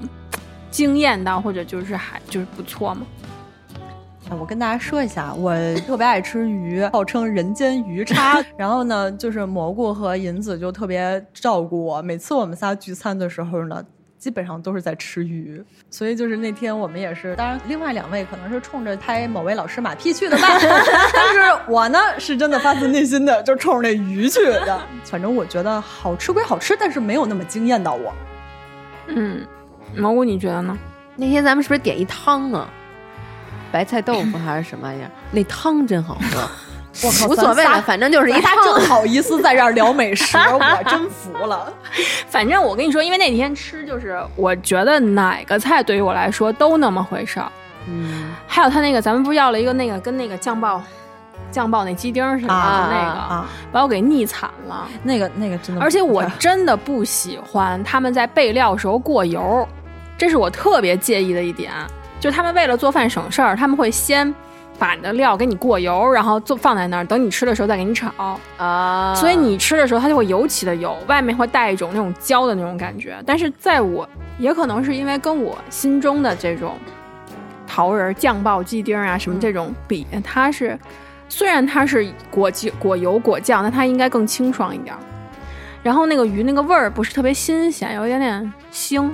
[0.70, 3.02] 惊艳到，或者就是还就是不错吗？
[4.40, 5.54] 我跟大家说一下，我
[5.88, 8.40] 特别爱吃鱼，号称人间鱼叉。
[8.56, 12.02] 然后呢，就是蘑菇和银子就特别照顾我。
[12.02, 13.84] 每次我们仨聚餐的时候呢。
[14.20, 20.48] 基本上都是在吃鱼，所以就是那天我们也是，当然另外两位可能是冲着拍某位老师马屁去的吧，
[21.14, 24.80] 但是我呢是真的发自内心的就冲着那鱼去的。
[25.06, 28.14] 反正我觉得好吃归好吃，但是没有那么惊艳到我。
[29.08, 29.48] 嗯，
[29.96, 30.78] 蘑菇你觉得呢？
[31.16, 32.70] 那天咱们是不是点一汤啊？
[33.72, 35.10] 白菜豆腐还是什么玩意儿？
[35.32, 36.50] 那汤真好喝。
[37.02, 41.72] 我靠，无所谓了，反正就是一他真好意思在这儿聊美食， 我真服了。
[42.28, 47.52] 反正我跟你说，因为那天吃，就是我觉得哪个菜对于我来说都那么回事儿。
[47.88, 50.82] 嗯，还有他那个，咱们不是要了一个那个跟那个酱爆，
[51.50, 54.88] 酱爆那鸡丁似的那个，把我给腻惨了。
[55.02, 59.68] 那个那个真的，而且我真的不喜欢他们在备料时候过油，
[60.18, 61.72] 这是我特别介意的一点。
[62.20, 64.34] 就他们为了做饭省事儿，他们会先。
[64.80, 69.14] 把你的料给你过油，然后做放在那儿，等你吃的时候再给你炒啊。
[69.14, 73.22] 所以你吃的时候它就会尤其的油，外面会带一种那种焦的那种感觉。
[73.26, 76.78] 但是在我也可能是因为跟我心中的这种
[77.68, 80.80] 桃仁酱爆鸡丁啊什么这种比，它是
[81.28, 84.96] 虽然它是果鸡果油果酱，但它应该更清爽一点。
[85.84, 89.10] 然后那个鱼那个味儿不是特别新鲜，有一点点腥。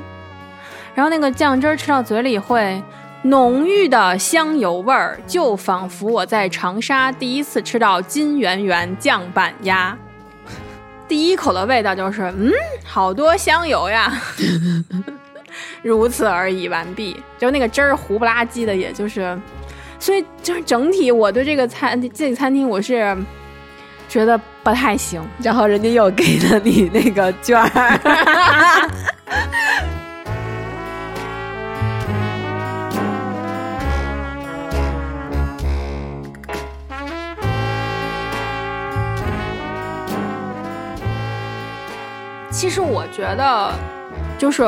[0.94, 2.82] 然后那个酱汁吃到嘴里会。
[3.26, 9.98] 浓郁的香油味儿，就仿佛我在长沙第一次吃到金圆圆酱板鸭，
[11.08, 12.52] 第一口的味道就是，嗯，
[12.84, 14.14] 好多香油呀，
[15.82, 17.20] 如此而已，完毕。
[17.40, 19.36] 就那个汁儿糊不拉几的，也就是。
[19.98, 23.18] 所以就是整体我对这个餐这个餐厅我是
[24.08, 25.20] 觉得不太行。
[25.42, 28.00] 然后人家又给了你那个券儿。
[42.56, 43.70] 其实我觉得，
[44.40, 44.64] 就是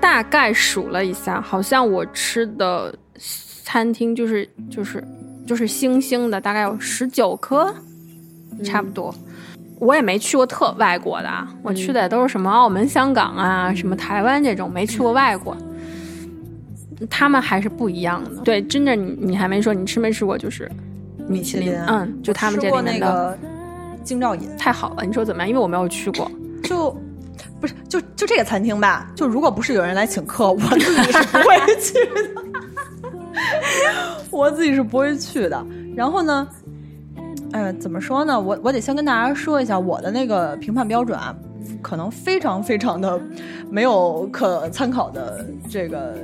[0.00, 2.92] 大概数了一下，好像我吃的
[3.62, 5.04] 餐厅就是就是
[5.46, 7.72] 就是星星的，大概有十九颗，
[8.64, 9.14] 差不多。
[9.78, 15.54] 我也没去过特外国的，我去的也都是什么澳门、香港啊，什么台湾这种，没去过外国。
[17.10, 18.40] 他们还是不一样的。
[18.42, 20.70] 对，真的，你你还没说你吃没吃过，就是
[21.28, 23.38] 米其林，嗯，就他们这里面的。
[24.04, 25.48] 京兆尹太好了，你说怎么样？
[25.48, 26.30] 因为我没有去过，
[26.62, 26.94] 就
[27.60, 29.10] 不是就就这个餐厅吧。
[29.16, 32.42] 就如果不是有人来请客，我自己是不会去的。
[34.30, 35.66] 我自己是不会去的。
[35.96, 36.46] 然后呢，
[37.52, 38.38] 呃，怎么说呢？
[38.38, 41.34] 我我得先跟大家说一下我的那个评判标准啊，
[41.80, 43.20] 可能非常非常的
[43.70, 46.14] 没有可参考的这个。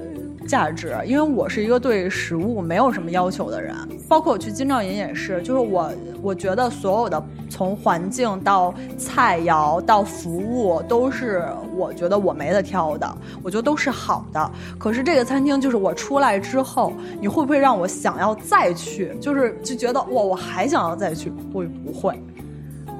[0.47, 3.75] 价值，因为我是一个对食物没有什么要求的人，
[4.09, 11.45] 包括我去金兆尹也是，就是我我觉得所有的从环境到菜肴到服务都是
[11.77, 14.51] 我觉得我没得挑的，我觉得都是好的。
[14.79, 19.15] 可是这个餐厅就是我出来之后，你会不会让我想要再去？
[19.21, 21.31] 就是就觉得哇，我还想要再去？
[21.53, 22.21] 会不会？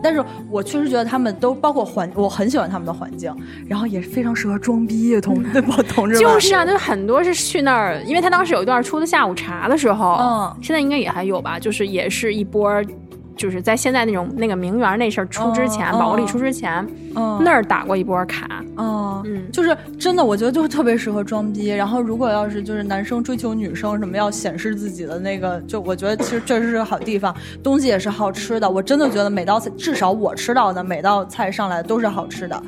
[0.03, 3.35] 但是我确实觉得他们都包括环，我很喜欢他们的环境，
[3.67, 6.21] 然后也是非常适合装逼， 同对不，同志们？
[6.23, 12.83] 就是啊，就是很多是去那儿，因为他当时有一段出的下午茶的时候，嗯，现在应该也还有吧，就是也是一波。
[13.41, 18.63] 就是在现在那种那个名媛那事儿出之前，宝格丽出之前，那儿打过一波卡。
[18.77, 21.69] 嗯，就是真的，我觉得就是特别适合装逼。
[21.69, 28.69] 然后如果要是就是男生追求女生什么要显示自己的那个，就我觉得其实确实是个好地方，东西也是好吃的。
[28.69, 32.63] 我真的觉得每道菜，至少我吃到的每道菜上来都是好吃的。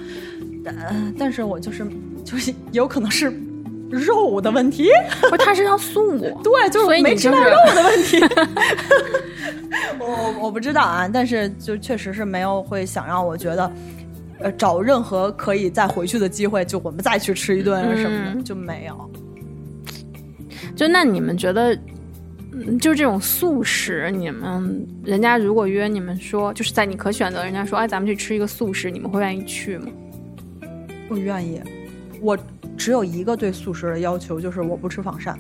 [0.65, 1.87] 但但是我就是
[2.25, 3.31] 就是有可能是。
[3.93, 4.89] 肉的问题，
[5.29, 8.19] 不是，他是要素， 对，就是没吃到 肉的问题。
[9.99, 13.73] 我我不知道啊，但是就确实是没有会想让我觉得，
[14.39, 19.11] 呃，找任何可以再回去的机会，就我们再去吃一顿什么的就没有。
[20.75, 21.77] 就那你们觉得，
[22.81, 29.89] 就这种素食，你们人家如果约你们说，就是在你可选择，人家说，哎，咱们去吃一个素食，你们会愿意去吗？
[31.11, 31.61] 我愿意，
[32.23, 32.39] 我。
[32.77, 35.39] 只有一个对素食的要求，就是我不吃仿膳。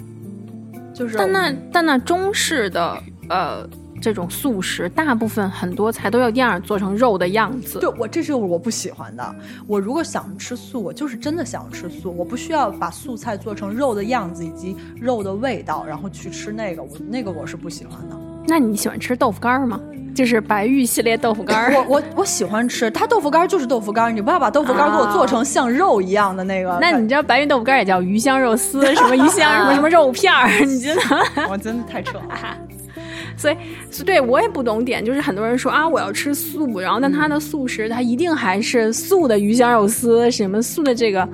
[0.95, 3.67] 就是，但那但那中式的呃
[4.01, 7.79] 这种素食，大部分很多菜都要这样做成肉的样子。
[7.81, 9.35] 对我这是我不喜欢的。
[9.67, 18.17] 我如果想吃素，我就是真的想吃素，我不需要把素菜做成肉的样子以及肉的味道，然后去吃那个，我那个我是不喜欢的。
[18.47, 19.81] 那你喜欢吃豆腐干吗？
[20.15, 26.79] 就是白玉系列豆腐干儿，我我我喜欢吃它豆腐干儿就是豆腐干儿，你不要把豆腐干儿给我做成像肉一样的那个。
[26.81, 31.03] 那你知道白玉豆腐干儿也叫鱼香肉丝，什么鱼香 什么什么肉片儿，你真的？
[31.49, 32.25] 我真的太扯了。
[33.35, 33.57] 所以，
[34.05, 41.27] 对我也不懂点，就是很多人说啊，我要吃素，然后但他的素食，他一定还是素的鱼香肉丝，什么素的这个，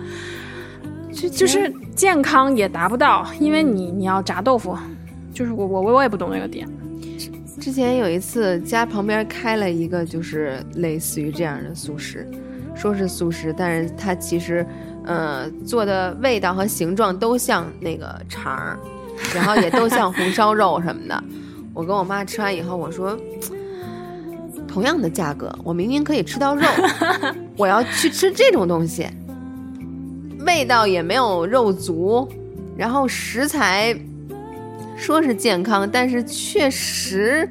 [1.13, 4.79] 就就是健康也达不到，因为你你要炸豆腐，
[5.35, 6.67] 就是我我我也不懂那个点。
[7.69, 12.27] 之前有一次，家旁边开了一个，就是类似于这样的素食，
[12.75, 14.67] 说是素食，但是它其实，
[15.05, 18.79] 呃，做的味道和形状都像那个肠儿，
[19.35, 21.25] 然后也都像红烧肉什么的。
[21.75, 23.15] 我跟我妈吃完以后，我说，
[24.67, 26.67] 同样的价格，我明明可以吃到肉，
[27.55, 29.07] 我要去吃这种东西，
[30.47, 32.27] 味道也没有肉足，
[32.79, 33.95] 然后食材。
[34.99, 37.49] 说是健康，但是确实，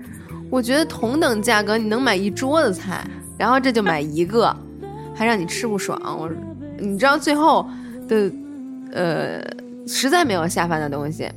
[0.50, 3.04] 我觉得同等价格你能买一桌子菜，
[3.38, 4.56] 然后这就买一个，
[5.16, 6.00] 还让你吃不爽。
[6.20, 6.30] 我，
[6.78, 7.68] 你知道最后
[8.08, 8.32] 的，
[8.92, 9.42] 呃，
[9.88, 11.28] 实在没有下饭的东西，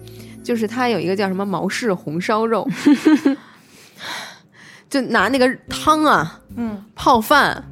[0.43, 2.69] 就是它有一个叫什么毛氏红烧肉，
[4.91, 7.65] 就拿那个汤啊，嗯，泡饭，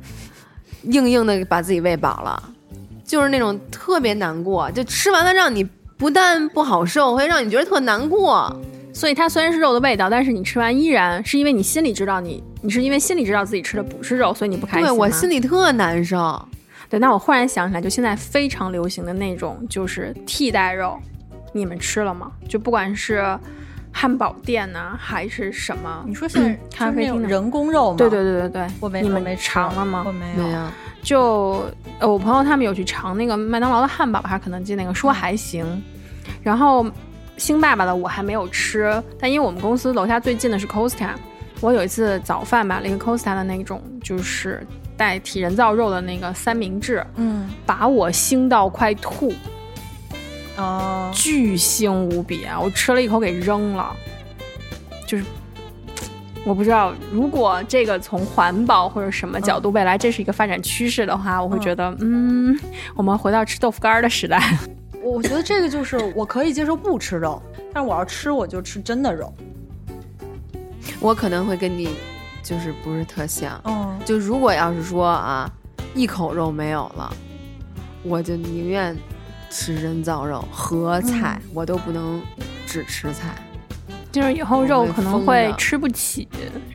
[0.84, 2.50] 硬硬的把自己喂饱了，
[3.04, 5.68] 就是那种特别难过，就吃完了让你。
[5.98, 8.54] 不但不好受，会让你觉得特难过。
[8.94, 14.82] 所以它虽然是肉的味道，但是你吃完依然是因为你心里知道你，你是因为心里知道自己吃的不是肉，所以你不开心。
[14.82, 16.40] 对我心里特难受。
[16.88, 20.98] 对，那我忽然想起来，就现在非常流行的那种就是替代肉，
[21.52, 22.32] 你们吃了吗？
[22.48, 23.38] 就不管是
[23.92, 26.02] 汉堡店呢，还是什么？
[26.06, 27.96] 你说现在咖啡厅人工肉吗？
[27.98, 30.02] 对对对对对，我没你们没尝了吗？
[30.06, 30.58] 我没有。
[31.08, 31.64] 就
[32.00, 35.82] 呃，我朋友他们有去尝那个麦当劳的汉堡，还是肯德基那个，说还行。
[36.42, 36.86] 然后
[37.38, 41.12] 星爸爸的我还没有吃，但因为我们公司楼下最近的是 Costa，
[41.62, 44.62] 我有一次早饭买了一个 Costa 的那种，就是
[44.98, 49.32] 代替人造肉的那个三明治，嗯，把我腥到快吐，
[50.58, 52.60] 哦，巨腥无比啊！
[52.60, 53.96] 我吃了一口给扔了，
[55.06, 55.24] 就是
[56.48, 62.58] 我不知道，如果这个从环保或者什么角度，未来这是一个发展趋势的话，我会觉得，嗯，
[62.96, 64.58] 我们回到吃豆腐干的时代。
[65.02, 67.40] 我觉得这个就是我可以接受不吃肉，
[67.74, 69.30] 但是我要吃我就吃真的肉。
[71.00, 71.90] 我可能会跟你
[72.42, 75.50] 就是不是特像，嗯，就如果要是说啊，
[75.94, 77.14] 一口肉没有了，
[78.02, 78.96] 我就宁愿
[79.50, 82.22] 吃人造肉和菜，我都不能
[82.66, 83.34] 只吃菜。
[84.12, 86.28] 就是以后肉可能会吃不起，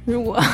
[0.05, 0.39] 如果。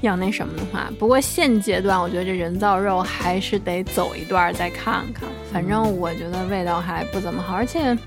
[0.00, 5.28] 要那什么的话，不过现阶段我觉得这人造肉还是得走一段再看看。
[5.52, 7.98] 反正我觉得味道还不怎么好，而且，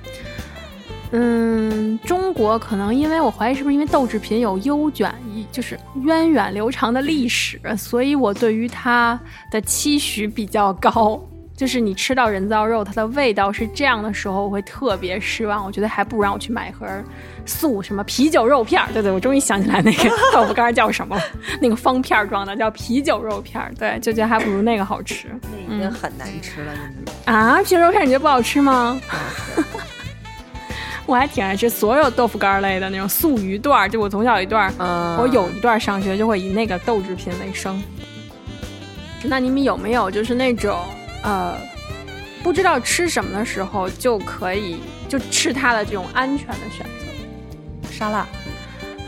[1.12, 5.14] 嗯，中国可能因为我怀疑是不是因为豆制品有悠卷，
[5.51, 9.20] 就是源远流长的历史，所以我对于它
[9.51, 11.22] 的期许比较高。
[11.57, 15.64] 就是你吃到人造肉，它的味道是这样的时候，我会特别失望。
[15.64, 16.88] 我觉得还不如让我去买一盒
[17.45, 18.87] 素什么啤酒肉片儿。
[18.93, 21.21] 对对，我终于想起来那个 豆腐干叫什么了，
[21.61, 23.73] 那个方片装的叫啤酒肉片儿。
[23.77, 25.27] 对，就觉得还不如那个好吃。
[25.67, 26.73] 那已经很难吃了，
[27.25, 28.99] 啊，啤酒肉片你觉得不好吃吗？
[31.05, 33.89] 我还挺爱吃所有豆腐干类的那种素鱼段儿。
[33.89, 37.81] 就我从小一段，我有一段上学就会以那个豆制品为生。
[39.23, 40.79] 那你们有没有就是那种？
[41.23, 41.55] 呃，
[42.41, 47.11] 不知道吃什么的时候就可以就吃它的这种安全的选择，
[48.01, 48.25] 沙拉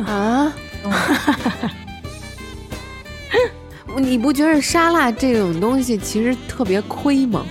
[0.05, 0.53] 啊，
[3.97, 7.43] 你不觉得沙拉这种东西其实特别亏吗？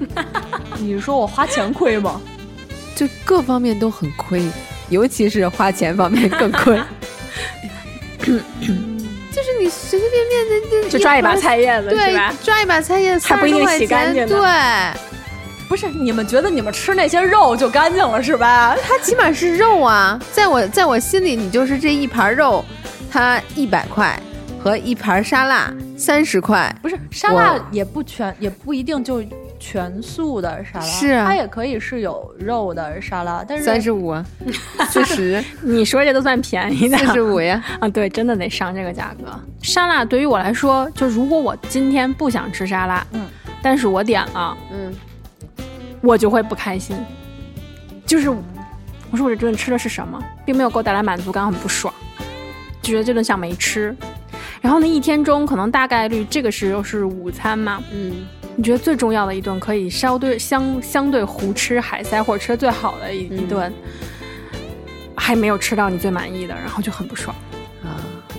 [0.80, 2.18] 你是说我花钱亏吗？
[2.96, 4.42] 就各方面都很亏，
[4.88, 6.80] 尤其是花钱方面更亏。
[8.24, 8.40] 就是
[9.60, 10.48] 你随随便便
[10.82, 12.32] 的就抓一把菜叶子，对吧？
[12.42, 14.26] 抓一把菜叶子还不一定洗干净。
[14.26, 14.38] 对，
[15.70, 18.76] 不是你们觉得你们吃那些肉就干净了是吧？
[18.82, 22.64] 它起码是肉啊，在我在我心里，你就是这一盘肉，
[23.08, 24.20] 它一百块
[24.60, 26.74] 和一盘沙拉三十块。
[26.82, 29.22] 不是沙拉也不全，也不一定就。
[29.62, 34.16] 全素的沙拉是啊，它也可以是有肉的沙拉，但是三十五、
[34.88, 37.62] 四十，你说这都算便宜的，四十五呀？
[37.78, 39.26] 啊，对，真的得上这个价格。
[39.60, 43.26] 沙拉对于我来说，就如果我今天不想吃沙拉，嗯，
[43.60, 44.90] 但是我点了，嗯，
[46.00, 46.96] 我就会不开心。
[48.06, 51.92] 就是我说我这顿吃的是什么，并没有给我带来满足感，很不爽，
[52.82, 53.94] 就觉得这顿像没吃。
[54.60, 58.26] 然后呢，一天中可能大概率这个时候是午餐嘛，嗯。
[58.56, 63.72] 你觉得最重要的一顿可以稍对相相对胡吃海塞或者吃的最好的一一顿，
[65.16, 67.34] 还没有吃到你最满意的，然后就很不爽
[67.82, 67.96] 啊。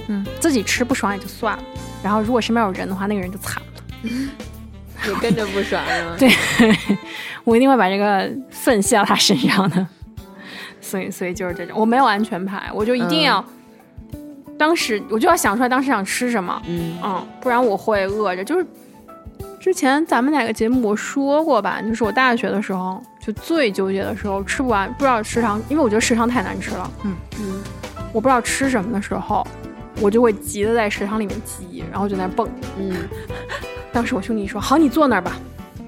[0.09, 1.63] 嗯，自己吃不爽也就算了，
[2.03, 3.81] 然后如果身边有人的话，那个人就惨了，
[5.07, 6.15] 也跟着不爽是吗？
[6.19, 6.29] 对，
[7.43, 9.87] 我一定会把这个粪泄到他身上的。
[10.81, 13.43] 所以，所以就是这种，我没有安全牌，我就一定要
[14.57, 18.65] 当时我就要想出来当时想吃什么，嗯嗯，不然我会饿着，就是。
[19.59, 21.79] 之前咱们哪个节目我说过吧？
[21.83, 26.91] 就是我大学的时候就最纠结的时候，吃不完，不知道食堂，因为我觉得食堂太难吃了。
[27.03, 27.61] 嗯嗯，
[28.11, 29.45] 我不知道吃什么的时候，
[30.01, 32.49] 我就会急的在食堂里面急，然后就在那蹦。
[32.79, 33.07] 嗯，
[33.93, 35.33] 当时我兄弟说：“好，你坐那儿吧，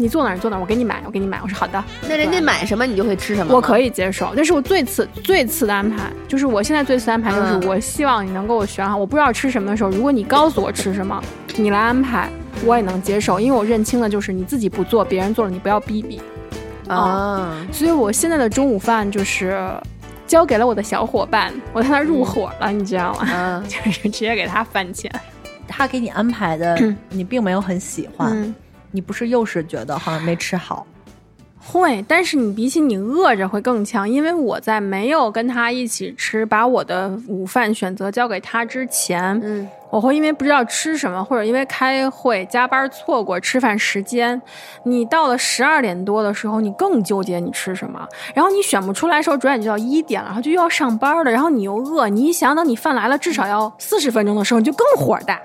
[0.04, 3.56] 你坐哪儿，你坐哪儿，我给你买，我给你买。”我说：“好的。”那人家买什么你就会吃什么？
[3.56, 11.24] 我可以接受，但是我最次最次的安排就是我现在最次安排就是我希望你能给我选好，我不知道吃什么的时候，如果你告诉我吃什么，
[11.56, 12.30] 你来安排。
[12.66, 16.22] 我也能接受，因为我认清了，就是你自己不做，别人做了，你不要逼逼
[16.88, 17.58] 啊。
[17.72, 19.60] 所以我现在的中午饭就是
[20.28, 23.28] 交给了我的小伙伴，我在那入伙了，你知道吗？
[23.34, 25.12] 嗯， 就是直接给他饭钱，
[25.68, 26.78] 他给你安排的，
[27.10, 28.54] 你并没有很喜欢，
[28.94, 30.88] 你不是又是觉得好像没吃好。
[31.66, 44.42] 会，但是你比起你饿着会更强，因为我在没有跟他一起吃，把我的午饭选择交给他之前，嗯，我会因为不知道吃什么，或者因为开会加班错过吃饭时间，
[44.86, 55.40] 你到了十二点多的时候，你更纠结你吃什么，然后你选不出来的时候，转眼就到一点了，然后就又要上班了，然后你又饿，你一想等你饭来了至少要四十分钟的时候，你就更火大。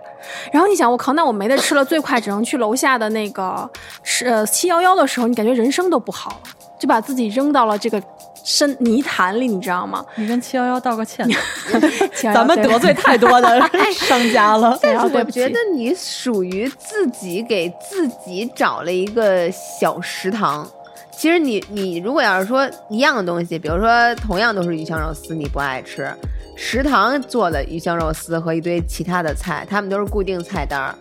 [0.51, 3.69] 然后你想，我靠，那我没得吃了，最快只能去楼下的那个
[4.03, 6.39] 是呃七幺幺的时候，你感觉人生都不好了，
[6.79, 8.03] 就把自己扔到了这个
[8.51, 10.03] 深泥潭里，你知道吗？
[10.15, 11.29] 你跟七幺幺道个歉，
[12.33, 13.61] 咱们得罪太多的
[13.93, 14.79] 商家了。
[14.81, 20.67] 但是我觉得你属于自己给自己找了一个小食堂。
[21.11, 26.11] 其实你你如果要是说一样的东西，比如说同样都是鱼香肉丝，你不爱吃，
[26.57, 30.95] 食堂做的鱼香肉丝和一堆其他的菜，他们都是固定菜单儿，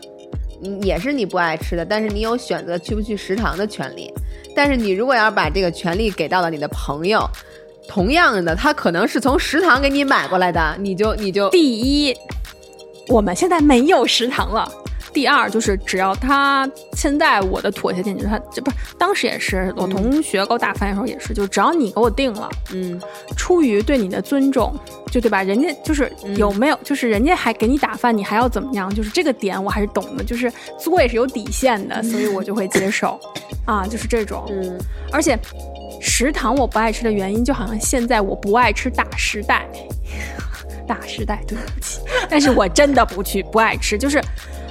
[0.82, 4.14] 也是你不爱吃的，但是你有选择去不去食堂的权利。
[4.55, 7.28] 但是你如果要把这个权利给到了你的朋友，
[7.88, 12.16] 同样的，他可能是从食堂给你买过来的，你就你就第一，
[13.08, 14.70] 我们现在没有食堂了。
[15.18, 23.01] 第二就是，只要他现在我的妥协点就是他这不是当时也是我同学给我打饭的时候也是，就只要你给我定了，嗯，
[23.36, 24.72] 出于对你的尊重，
[25.11, 25.41] 就对吧？
[25.41, 28.93] 人家就是有没有，就是人家还给你打饭，你还要怎么样？
[28.93, 33.20] 就是这个点我还是懂的，就是作也是有底线的，所以我就会接受
[33.65, 34.45] 啊，就是这种。
[34.51, 34.78] 嗯，
[35.11, 35.36] 而且
[35.99, 39.68] 食堂我不爱吃的原因，就好像现在我不爱吃大时代，
[40.88, 44.22] 大时代对不起，但是我真的不去不爱吃，就是。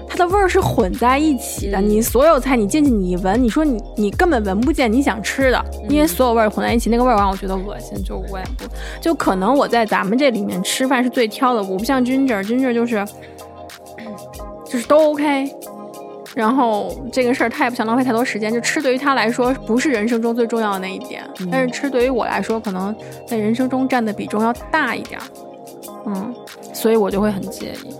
[0.08, 8.64] 它的味儿是混在一起的，你所有菜你进去你一闻，你说你你根本闻不见你想吃的，因为所有味儿混在一起，那个味儿让我觉得恶心，就我也不
[9.00, 13.04] 就可能我在咱们这里面吃饭是最挑的，我不像 Ginger，Ginger 就是
[14.64, 15.50] 就是都 OK，
[16.34, 22.94] 然后这个事儿他也不想浪费太多时间，就吃对于他来说不是人生中最重要的那一点，但是吃对于我来说可能
[23.26, 25.20] 在人生中占的比重要大一点，
[26.06, 26.34] 嗯，
[26.72, 27.94] 所以我就会很介意。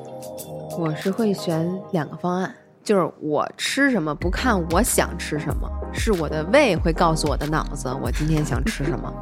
[0.78, 2.54] 我是会选两个方案，
[2.84, 9.12] 就是我吃什么不看我想吃什么，是我的胃会告诉我的脑子我今天想吃什么。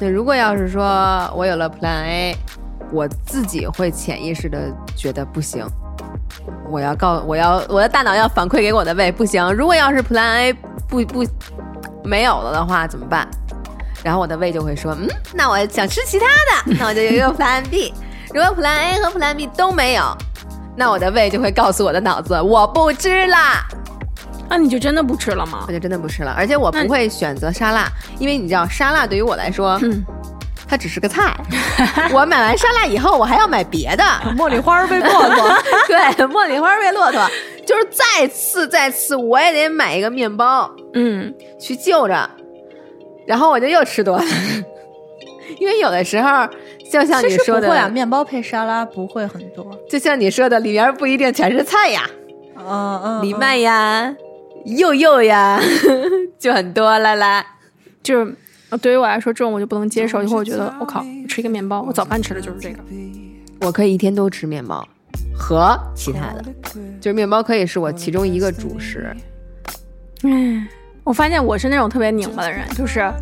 [0.00, 2.36] 那如果要是说我有了 Plan A，
[2.90, 5.66] 我自己会潜意识的觉得不行，
[6.70, 9.52] 我要告我要我的大脑要反馈给我的胃不行。
[9.52, 10.52] 如果要是 Plan A
[10.88, 11.24] 不不
[12.02, 13.28] 没有了的话怎么办？
[14.02, 17.92] 然后我的胃就会说嗯，那我想吃其他的，那我就有一个 Plan B。
[18.32, 20.16] 如果 Plan A 和 Plan B 都没有。
[20.76, 23.64] 那我的胃就会告诉我的脑子，我不吃啦。
[24.48, 25.64] 那你就真的不吃了吗？
[25.66, 29.80] 我就真的不吃了，而且我不会选择沙拉，因为你知道沙拉对于我来说，
[30.68, 31.34] 它只是个菜。
[32.12, 34.04] 我买完沙拉以后，我还要买别的。
[34.36, 35.58] 茉莉花喂骆驼，
[35.88, 37.26] 对，茉莉花喂骆驼，
[37.66, 42.28] 就是再次再次，我也得买一个面包，嗯，去就着，
[43.26, 44.24] 然后我就又吃多了。
[45.58, 46.46] 因为有的时候，
[46.92, 49.66] 就像你说的，呀，面包配沙拉不会很多。
[49.88, 52.08] 就像你说的，里面不一定全是菜呀，
[52.58, 54.14] 嗯嗯，藜麦呀、
[54.66, 55.58] 柚柚呀，
[56.38, 57.44] 就很多了啦。
[58.02, 58.36] 就是
[58.82, 60.22] 对于我来说，这种我就不能接受。
[60.22, 62.78] 以后我觉得，我靠，吃一个面包，我早饭吃的就是这个。
[63.62, 64.86] 我可以一天都吃面包
[65.34, 66.44] 和其他的，
[67.00, 69.16] 就是面包可以是我其中一个主食。
[70.24, 70.66] 嗯。
[71.04, 73.12] 我发现我是那种特别拧巴的人，就是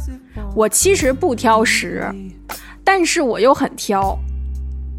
[0.54, 2.06] 我其实不挑食，
[2.92, 4.18] 但是我又很挑。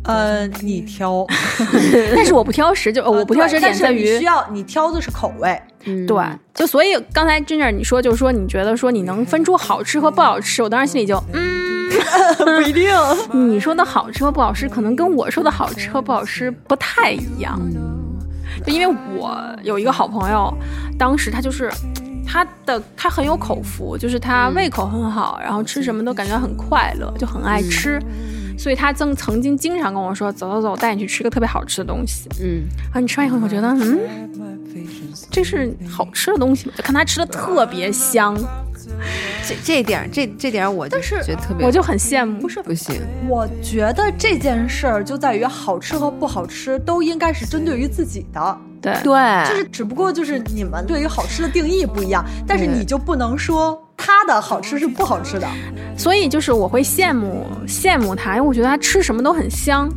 [0.05, 1.27] 呃，你挑，
[2.15, 5.61] 但是我不挑食，就我不挑食点在于需要你挑的是口味。
[6.07, 6.23] 对，
[6.53, 11.91] 就所以刚才 Ginger 你说就是说你觉得说你能分出好吃和不好吃，我当时心里就嗯，
[12.55, 12.89] 不一定。
[13.33, 17.59] 你说的好吃和不好吃，可能跟我说的好吃和不好吃不太一样。
[18.65, 20.49] 就因为我有一个好朋友，
[20.97, 21.69] 当时他就是。
[22.25, 27.99] 他的他很有口福，就是他胃口很好，然后吃什么都感觉很快乐，就很爱吃，
[28.57, 32.63] 所以他曾曾经经常跟我说：“走走走，我带你去吃个特别好吃的东西。”嗯，
[32.93, 33.99] 啊，你吃完以后，我觉得，嗯，
[35.29, 36.73] 这是好吃的东西吗？
[36.77, 38.37] 就看他吃的特别香，
[39.47, 42.39] 这这点这这点我就是觉得特别，我就很羡慕。
[42.39, 48.57] 不是不行，我觉得这件事儿就在于好吃和不好吃都应该是针对于自己的。
[48.81, 55.47] 对对，就是只不过就是你们对于好吃的定义不一样，但是你就不能说他的好吃是不好吃的，
[55.95, 59.87] 所以就是我会羡慕羡慕他，因为我觉得他吃什么都很香，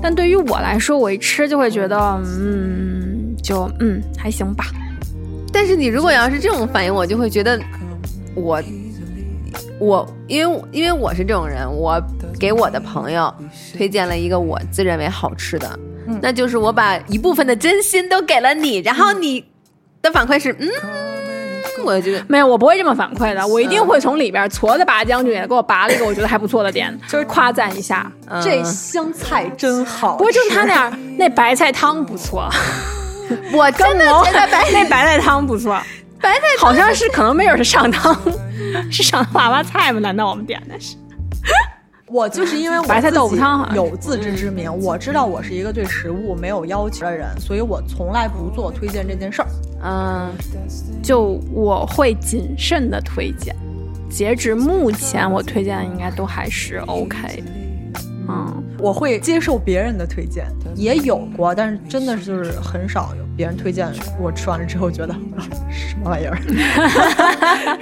[0.00, 4.64] 但对于我来说，我一吃就会觉得嗯，就嗯还行吧。
[5.52, 7.60] 但是你如果要是这种反应，我就会觉得
[8.34, 8.62] 我
[9.78, 12.02] 我因为因为我是这种人，我
[12.40, 13.32] 给我的朋友
[13.76, 15.78] 推荐了一个我自认为好吃的。
[16.20, 19.44] 那就是我把一部分的真心都给了你，然后你
[20.02, 20.70] 的反馈是，嗯，
[21.84, 28.10] 我觉得没有，我不会这么反馈的，我一定会从里边矬子拔将军给我拔了一个我觉得还不错的点，就是夸赞一下，
[28.42, 30.16] 这香菜真好。
[30.16, 32.48] 不过就是他那儿，那白菜汤不错，
[33.52, 35.80] 我真的觉得白 那白菜汤不错，
[36.20, 38.16] 白菜好像是可能没准是上汤，
[38.90, 40.00] 是上娃娃菜吗？
[40.00, 40.96] 难道我们点的是？
[42.06, 49.48] 我就是因为白菜豆腐汤有自知之明，我知道我是一个对食物没有要求的人，所以我从来不做推荐这件事儿。
[49.82, 50.30] 嗯，
[51.02, 53.56] 就我会谨慎的推荐，
[54.10, 58.00] 截止目前我推荐的应该都还是 OK 的。
[58.28, 63.24] 嗯，我会接受别人的推荐，也有过，但是真的是就是很少有。
[63.36, 63.88] 别人推荐
[64.20, 65.12] 我吃完了之后觉得
[65.72, 66.38] 什么玩意儿，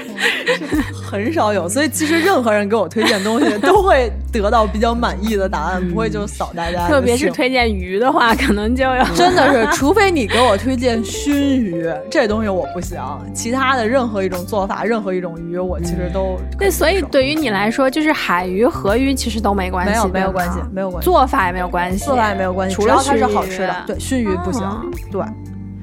[0.94, 1.68] 很少有。
[1.68, 6.88] 所以其实任何人给我推荐东西都会得到比较满意的答案，不会就扫大家。
[6.88, 12.98] 特别是推荐鱼的话，可能就要 真的是，除非你给我推荐熏鱼这东西我不行，
[13.34, 16.70] 其他的任何一种做法，任何一种鱼我其实都对。
[16.70, 23.74] 所以对于你来说，就是海鱼、河鱼其实都没关系，没有没有关系，没有关系，做法也没有关系，做法也没有关系，除了它是好吃的。
[23.86, 24.62] 对，熏鱼不行，
[25.10, 25.20] 对。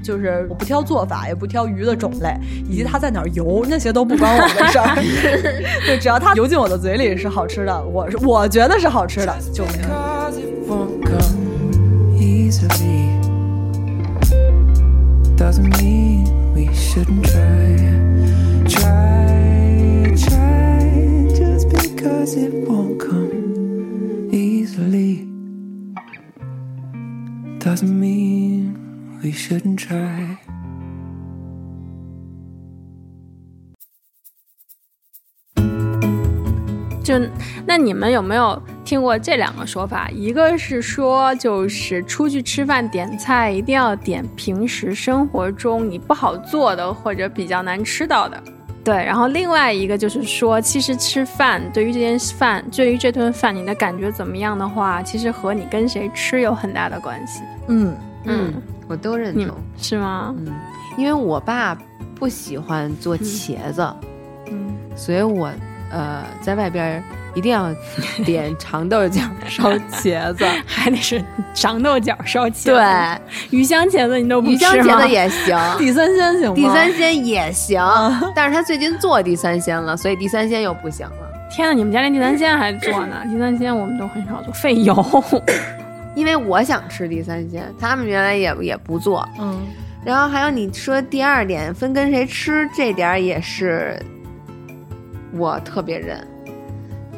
[0.02, 2.34] 就是我不挑做法，也不挑鱼的种类，
[2.70, 4.96] 以及它在哪儿游，那些都不关我的事儿。
[5.86, 10.40] 对，只要它游进我的嘴里是好吃的，我是我觉得是好吃的就没问题。
[27.70, 28.74] Doesn't mean
[29.22, 30.36] we shouldn't try
[37.04, 37.14] 就
[37.68, 40.10] 那你们有没有听过这两个说法？
[40.10, 48.42] 一个是说，就是出去吃饭点菜一定要点平时生活中你不好做的或者比较难吃到的。
[48.90, 57.44] 对，然后另外一个就是说，其实吃饭对于这件饭，对于这顿饭你的感觉怎么样的话，其实和你跟谁吃有很大的关系。
[57.68, 58.54] 嗯嗯。
[58.88, 60.34] 我都认同，是吗？
[60.40, 60.52] 嗯，
[60.98, 61.78] 因为我爸
[62.16, 63.88] 不喜欢做茄子，
[64.48, 65.52] 嗯，所以我
[65.92, 67.04] 呃在外边
[67.36, 67.74] 一定要
[68.26, 71.24] 点长豆角烧茄子， 还得是
[71.54, 72.72] 长豆角烧茄子。
[72.72, 72.80] 对，
[73.52, 76.56] 鱼香茄子你都不吃鱼香茄子也行，地三鲜行吗？
[76.56, 77.82] 地三鲜也行，
[78.36, 81.14] 但是他最近做地三鲜了，所以地三鲜又不行了。
[81.52, 83.18] 天呐，你们家连地三鲜还做呢？
[83.30, 85.24] 地三鲜我们都很少做，费油。
[86.16, 89.62] 因为我想吃地三鲜，他们原来也也不做，嗯，
[90.04, 93.98] 然后还有你说第二点分跟谁吃，这点也是
[95.32, 96.28] 我特别认，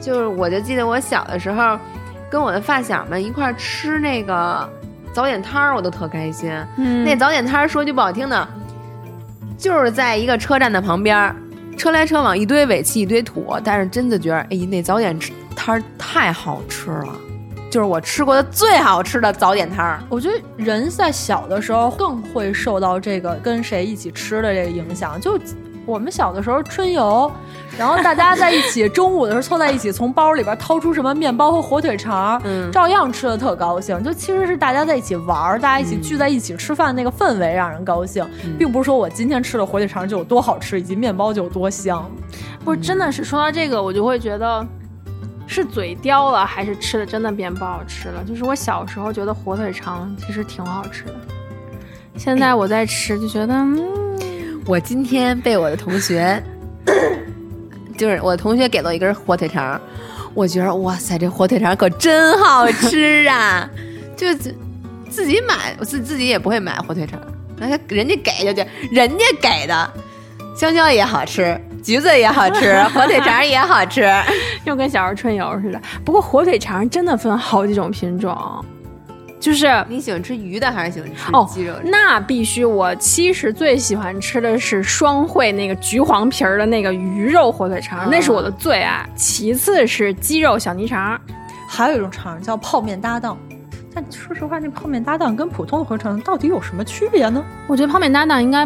[0.01, 1.77] 就是我就记得我小的时候
[2.29, 4.67] 跟我的发小们一块吃那个
[5.13, 6.51] 早点摊儿，我都特开心。
[6.77, 8.47] 嗯，那早点摊儿说句不好听的，
[9.57, 11.35] 就是在一个车站的旁边，
[11.77, 15.17] 车来车往，一堆尾气，一堆土，但是真的觉得，哎，那早点
[15.55, 17.15] 摊儿太好吃了。
[17.69, 19.99] 就是我吃过的最好吃的早点摊儿。
[20.09, 25.19] 我觉得人在小的时候更会受到这个跟谁一起吃的这个影响。
[25.21, 25.39] 就
[25.85, 27.31] 我们小的时候春游，
[27.77, 34.01] 然后大家在一起，中午的时候凑在一起，从包里边掏出什么面包和火腿肠，嗯，照样吃的特高兴。
[34.03, 38.25] 就其实是大家在一起玩，大家一起聚在一起吃饭那个氛围让人高兴，
[38.57, 42.09] 并不是说我今天吃的火腿肠就有多好吃，以及面包就有多香。
[42.63, 44.65] 不是，真的是说到这个，我就会觉得。
[45.47, 48.23] 是嘴刁了，还是吃的真的变不好吃了？
[48.23, 51.15] 就是我小时候觉得火腿肠其实挺好吃的，
[52.15, 54.10] 现在我在吃就觉得，嗯，
[54.65, 56.41] 我今天被我的同学，
[57.97, 59.79] 就是我同学给了我一根火腿肠，
[60.33, 63.69] 我觉得哇塞，这火腿肠可真好吃啊！
[64.15, 64.27] 就
[65.09, 67.19] 自己买，我自自己也不会买火腿肠，
[67.57, 69.93] 那人家给就就人家给的，
[70.55, 71.59] 香蕉也好吃。
[71.83, 74.07] 橘子也好吃， 火腿肠也好吃，
[74.65, 75.81] 又跟小时候春游似的。
[76.05, 78.63] 不过火腿肠真的分好几种品种，
[79.41, 81.73] 就是你喜欢吃鱼的还是喜欢吃鸡肉？
[81.83, 89.03] 那必须，我其实最喜欢吃的是双汇那个橘黄皮儿的那个鱼肉火腿肠，那是我的最爱。
[89.15, 91.19] 其次是鸡肉小泥肠，
[91.67, 93.37] 还有一种肠叫泡面搭档。
[93.93, 97.43] 但说实话，那泡面搭档跟普通的火腿肠到底有什么区别呢？
[97.67, 98.65] 我觉得泡面搭档应该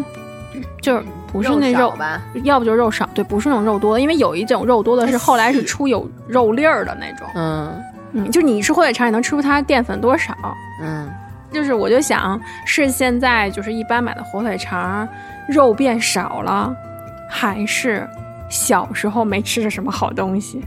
[0.82, 1.04] 就是。
[1.32, 2.22] 不是那肉吧？
[2.44, 7.28] 要不就是肉少，对，不是那种肉多的，因为有一种肉多的是后来是出有肉粒儿的那种。
[7.36, 7.74] 嗯
[8.16, 10.34] 嗯，就你吃火腿肠，你能吃出它淀粉多少？
[10.82, 11.12] 嗯，
[11.52, 15.08] 就是我就想，是现在就是一般买的火腿肠
[15.50, 16.74] 肉变少了，
[17.30, 18.08] 还是
[18.50, 20.64] 小时候没吃着什么好东西？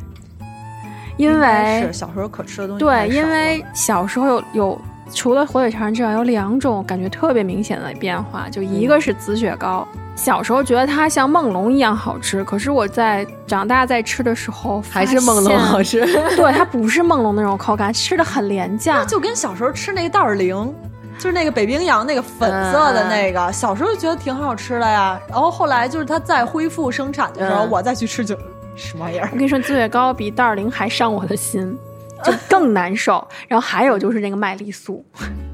[1.17, 2.85] 因为是小时候可吃的东西。
[2.85, 4.81] 对，因为小时候有有
[5.13, 9.87] 除了火腿肠之外，有两种感觉特别明显的变化，就一个是紫雪糕。
[10.15, 16.05] 小时候觉得它像梦龙一样好吃，可是我在长大在吃的时候，还是梦龙好吃。
[16.35, 19.05] 对，它不是梦龙那种口感，吃的很廉价。
[19.05, 20.75] 就跟小时候吃那个袋儿零，
[21.19, 25.21] 就是那个北冰洋那个粉色的那个，小时候就觉得挺好吃的呀。
[25.29, 28.37] 然后后来就是它再恢复生产的时候，我再去吃就
[28.75, 29.29] 什么玩意儿。
[29.31, 31.79] 我跟你说，紫雪糕比袋儿零还伤我的心，
[32.25, 33.27] 就更难受。
[33.47, 35.05] 然后还有就是那个麦丽素，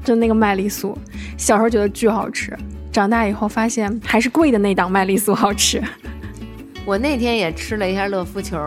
[0.03, 0.97] 就那个麦丽素，
[1.37, 2.57] 小时候觉得巨好吃。
[2.91, 5.81] 长大以后发现还是贵的那档麦丽素好吃。
[6.85, 8.57] 我那天也吃了一下乐福球，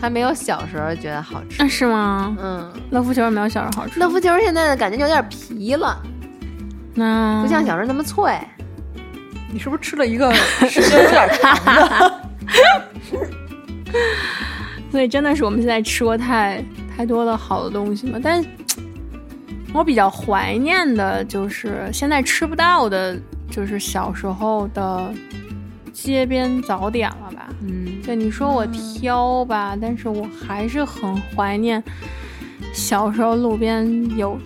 [0.00, 1.56] 还没有小时候觉得好吃。
[1.58, 2.34] 那是吗？
[2.40, 4.00] 嗯，乐福球没有小时候好吃。
[4.00, 6.02] 乐福球现在的感觉有点皮了。
[6.94, 8.38] 那不像小时候那么脆。
[9.52, 10.32] 你是不是吃了一个
[10.68, 12.20] 时间有点长的？
[14.90, 16.64] 所以真的是我们现在吃过太
[16.96, 18.18] 太多的好的东西嘛？
[18.22, 18.42] 但
[19.74, 23.18] 我比较怀念的就是现在吃不到的，
[23.50, 25.12] 就是小时候的
[25.92, 27.48] 街边早点了吧？
[27.60, 31.82] 嗯，对，你说我挑吧，但是我还是很怀念
[32.72, 34.38] 小时候路边有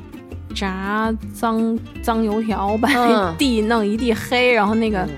[0.55, 5.09] 炸脏脏油条，把那地弄一地黑，然后那个。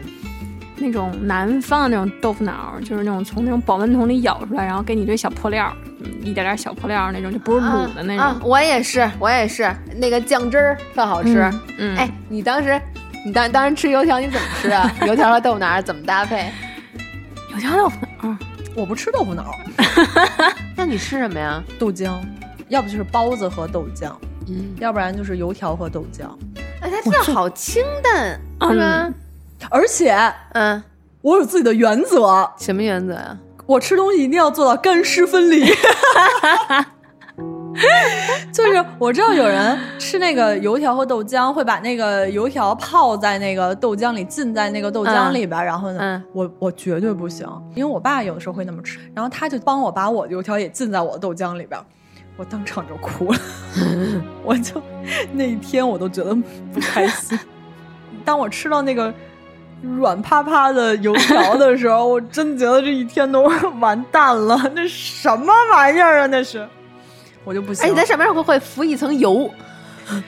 [0.79, 5.73] 那种南方的那种豆腐脑，就是那种从那种保温桶里舀出来，然后给你一堆小破料，
[6.23, 8.49] 一点点小破料那种，就不是卤的那种。
[8.49, 11.51] 我也是，我也是，那个酱汁儿特好吃。
[11.79, 12.81] 嗯，哎，你当时，
[13.25, 14.91] 你当当时吃油条你怎么吃啊？
[15.07, 16.51] 油条和豆腐脑怎么搭配？
[17.53, 18.37] 油条豆腐脑，
[18.75, 19.55] 我不吃豆腐脑。
[20.77, 21.63] 那你吃什么呀？
[21.79, 22.19] 豆浆，
[22.69, 24.13] 要不就是包子和豆浆，
[24.49, 26.25] 嗯，要不然就是油条和豆浆。
[26.81, 28.41] 哎，它这好清淡，
[28.71, 29.13] 是吧？
[29.71, 30.17] 而且，
[30.55, 30.83] 嗯，
[31.21, 32.51] 我有自己的原则。
[32.59, 33.37] 什么原则呀？
[33.73, 35.65] 我吃东西一定要做到干湿分离。
[38.53, 45.65] 就是我知道有人吃那个油条和豆浆，会把那个油条泡在那个豆浆里，浸在那个豆浆里边。
[45.65, 51.81] 然后呢，我我绝对不行，因为我爸有的时候会那么吃，然后他就帮我把我油条也浸在我的豆浆里边，
[52.37, 53.39] 我当场就哭了。
[54.45, 54.83] 我就
[55.33, 57.39] 那一天我都觉得不开心。
[58.23, 59.13] 当我吃到那个。
[59.83, 63.43] 软趴趴的油条的时候，我真觉得这一天都
[63.81, 64.57] 完蛋了。
[64.75, 66.27] 那什么玩意儿啊？
[66.27, 66.67] 那是，
[67.45, 67.85] 我就不行。
[67.85, 69.51] 哎，你在上面会会浮一层油，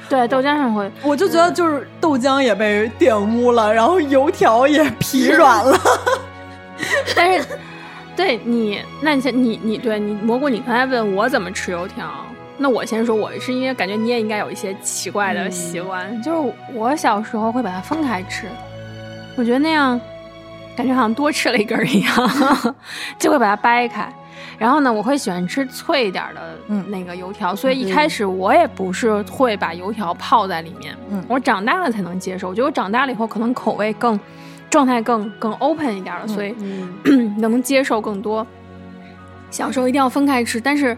[0.09, 0.91] 对，豆浆上会。
[1.03, 5.79] 我就觉得就是豆浆也被玷污了，然后油条也疲软了。
[7.15, 7.47] 但是，
[8.17, 12.11] 对你，那你先，你你对你蘑菇，你刚才问我怎么吃油条，
[12.59, 18.49] 那我先说，我是因为感觉你也应该有一些奇怪的习惯，就是我小时候会把它分开吃。
[19.37, 20.01] 我觉得那样，
[20.77, 22.75] 感觉好像多吃了一根一样，
[23.19, 24.13] 就会把它掰开。
[24.57, 26.57] 然后呢，我会喜欢吃脆一点的
[26.87, 30.97] 那个油条，所以一开始我也不是会把油条泡在里面。
[31.11, 32.49] 嗯，我长大了才能接受。
[32.49, 34.19] 我觉得我长大了以后，可能口味更
[34.71, 36.55] 状态更更 open 一点了，所以
[37.39, 38.47] 能接受更多。
[39.51, 40.97] 小时候一定要分开吃，但是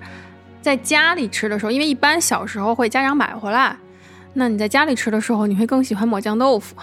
[0.60, 3.74] 在家里吃的时候，因为一般小时候会家长买回来，
[4.34, 6.76] 那你在家里吃的时候，你会更喜欢抹酱豆腐。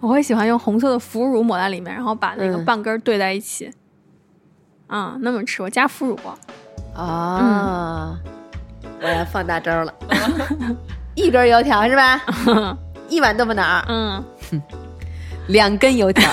[0.00, 3.70] 我会喜欢用红色的腐乳抹在里面，然后把那个半根兑在一起，
[4.86, 6.18] 啊，那么吃我加腐乳。
[6.94, 8.18] 啊，
[9.00, 9.94] 我要放大招了，
[11.14, 12.20] 一根油条是吧？
[13.08, 14.24] 一碗豆腐脑，嗯，
[15.48, 16.30] 两根油条，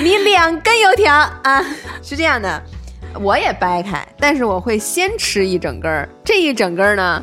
[0.00, 1.62] 你两根油条啊？
[2.02, 2.62] 是这样的，
[3.20, 7.22] 我也掰开，但是我会先吃一整根儿，这一整根儿呢，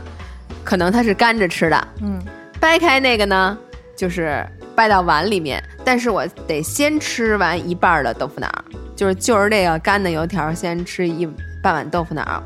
[0.64, 2.20] 可能它是干着吃的，嗯，
[2.60, 3.58] 掰开那个呢，
[3.96, 4.46] 就是。
[4.78, 8.48] 掰到碗里面，但是我得先吃完一半的豆腐脑，
[8.96, 11.28] 就是就是这个干的油条，先吃一
[11.64, 12.44] 半碗豆腐脑，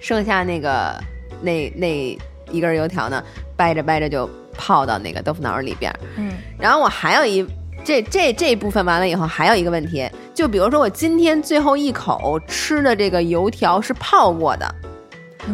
[0.00, 0.92] 剩下那个
[1.40, 2.18] 那那
[2.50, 3.22] 一根油条呢，
[3.56, 4.28] 掰着掰着就
[4.58, 5.94] 泡到那个豆腐脑里边。
[6.16, 7.46] 嗯，然后我还有一
[7.84, 14.74] 这这这一部分完了以后，还有一个问题，就比如说我今天最后一口吃的这个油条是泡过的，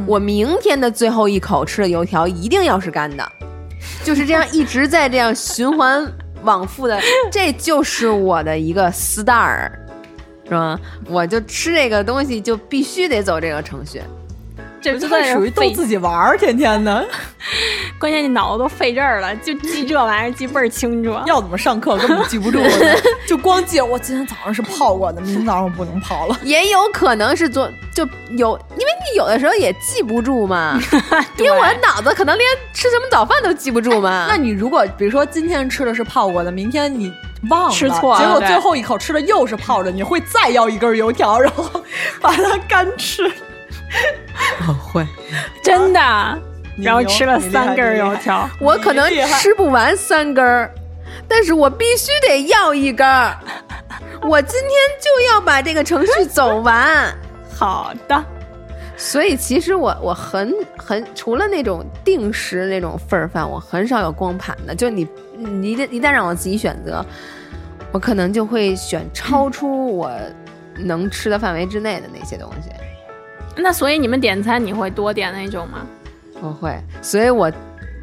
[0.06, 3.30] 我明天的最后一口吃的油条一定要是干的。
[4.04, 6.06] 就是这样一直在这样循环
[6.42, 9.70] 往复的，这就是我的一个 star，
[10.44, 10.78] 是吧？
[11.06, 14.02] 我就吃这个东西就必须得走这个程序。
[14.82, 17.06] 这就属于逗自己玩儿，天天的。
[17.98, 21.14] 关键你脑子都费劲儿了，就记这玩意儿记倍儿清楚。
[21.26, 22.60] 要怎么上课根本记不住，
[23.26, 26.36] 就光记我今天早上是泡过的，明天早上我不能泡了。
[26.42, 28.04] 也有可能是做就
[28.36, 30.80] 有，因为你有的时候也记不住嘛。
[31.38, 34.26] 因为我脑子可能连吃什么早饭都记不住嘛。
[34.28, 37.12] 那你如果比如说今天吃的是泡过的，明天你
[37.48, 41.68] 忘了吃错，结果最后一口吃的又是泡着，你会再要一根油条，然后
[42.20, 43.30] 把它干吃。
[44.68, 45.06] 我会，
[45.62, 46.00] 真的，
[46.78, 50.72] 然后吃了三根油条， 我可能吃不完三根儿，
[51.28, 53.36] 但是我必须得要一根儿，
[54.22, 54.70] 我今天
[55.00, 57.14] 就要把这个程序 走完。
[57.54, 58.24] 好的，
[58.96, 64.74] 所以其实我我很很除了那种定时那种份儿饭，我很少有光盘的。
[64.74, 67.04] 就你你一旦让我自己选择，
[67.92, 70.10] 我可能就会选超出我
[70.76, 72.70] 能吃的范围之内的那些东西。
[73.56, 75.86] 那所以你们点餐你会多点那种吗？
[76.40, 77.50] 不会，所以我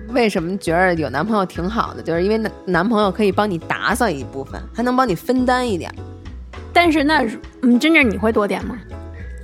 [0.10, 5.94] 为什么觉得有男朋友挺好的，就是因为男男朋友可以帮你打扫一部分，还能帮你分担一点。
[6.72, 7.26] 但是那
[7.64, 8.78] 嗯，真正你会多点吗？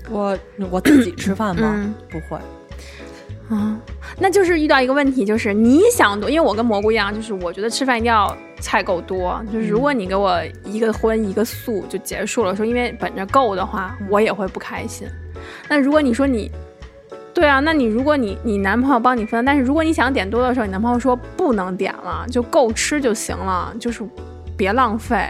[0.10, 0.38] 我
[0.72, 1.93] 我自己吃饭吗？
[2.10, 2.39] 不会。
[3.49, 3.78] 啊，
[4.18, 9.43] 那就是遇到一个问题，就是你想多，因为我跟蘑菇一样，就是我觉得吃饭一定要菜够多。
[9.51, 15.08] 就是如果你给我一个荤一个素就结束了，说因为本着够的话，我也会不开心。
[15.67, 16.51] 那如果你说你，
[17.33, 24.03] 对啊，那你如果你你男朋友帮你分，但是如果你想点多的时候，你男朋友说不能点了，就够吃就行了，就是
[24.55, 25.29] 别浪费。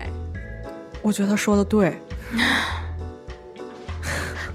[1.02, 1.98] 我觉得他说的对。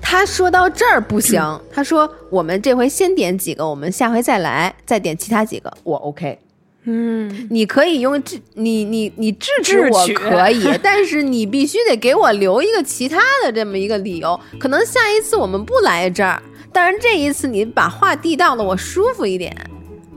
[0.00, 1.40] 他说到这儿不行，
[1.72, 6.36] 他说我们这回先点几个，我们下回再来再点其他几个，我 OK。
[6.84, 19.54] 嗯，你可以用制你你你制止我可以， 但是你必须得给我留一个其他的这么一个理由，可能下一次我们不来这儿，但是这一次你把话递到了，我舒服一点，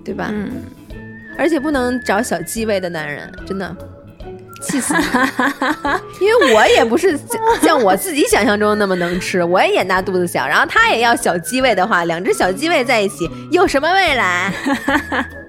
[0.06, 0.30] 对吧？
[0.32, 0.64] 嗯，
[1.38, 3.76] 而且不能找小鸡胃的男人，真的。
[4.66, 4.94] 气死！
[6.22, 7.20] 因为我也不是
[7.62, 14.54] 像我自己想象中那么能吃，我也大肚子小，然后他也要小鸡胃的话，两只小鸡胃在一起有什么未来？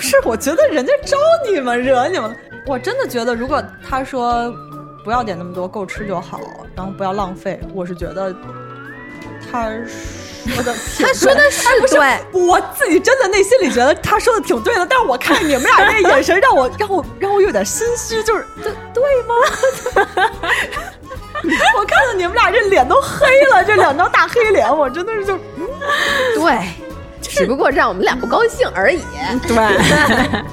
[0.00, 2.36] 不是，我觉得人家招你们惹你们了。
[2.66, 4.50] 我真的觉得，如果他说
[5.04, 6.40] 不要点那么多，够吃就好，
[6.74, 8.34] 然后不要浪费，我是觉得
[9.52, 9.70] 他。
[10.48, 19.34] 说的，他说的是对，我自己真的内心里觉得他说的挺对的，但是我看你们俩那眼神，让我让我让我有点心虚，就是对对吗？
[21.76, 25.36] 我看到你们俩这脸都黑了，这两张大黑脸，我真的是就
[26.36, 26.58] 对，
[27.30, 29.00] 只不过让我们俩不高兴而已，
[29.46, 29.56] 对。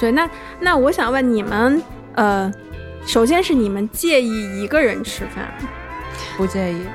[0.00, 0.28] 对，那。
[0.58, 1.82] 那我想问你们，
[2.14, 2.50] 呃，
[3.04, 5.52] 首先是你们介意一个人吃饭？
[6.36, 6.86] 不介意。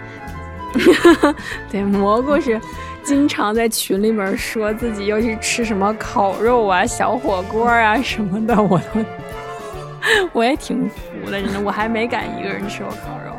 [1.69, 2.59] 对，蘑菇是
[3.03, 9.03] 经常在群里面说自己要去吃什么烤肉啊、小火锅啊什么的，我都
[10.31, 10.95] 我也挺服
[11.29, 13.33] 的，真的，我还没敢一个人吃过烤肉。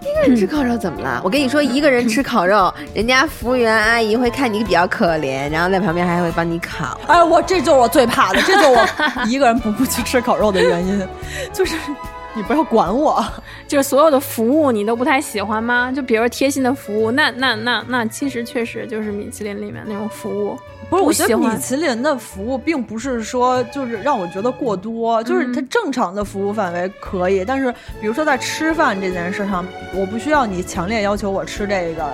[0.00, 1.20] 一个人吃烤肉怎么了？
[1.22, 6.98] 我跟你说，一个人吃烤肉，人家服务员阿姨会看你比较可怜，然后在旁边还会帮你烤。
[7.06, 11.06] 哎，我这就是我最怕的，这就是我一个人不不去吃烤肉的原因，
[11.52, 11.76] 就是
[12.36, 13.24] 你不要管我，
[13.66, 15.90] 就是所有的服务你都不太喜欢吗？
[15.90, 20.56] 就比如贴心的服务，那那那那其实确实就是米其林里面那种服务。
[20.88, 32.04] 不是，我觉得米其林的服务并不是说就是让我觉得过多，就是它正常的服务范围可以，但是比如说在吃饭这件事上，我不需要你强烈要求我吃这个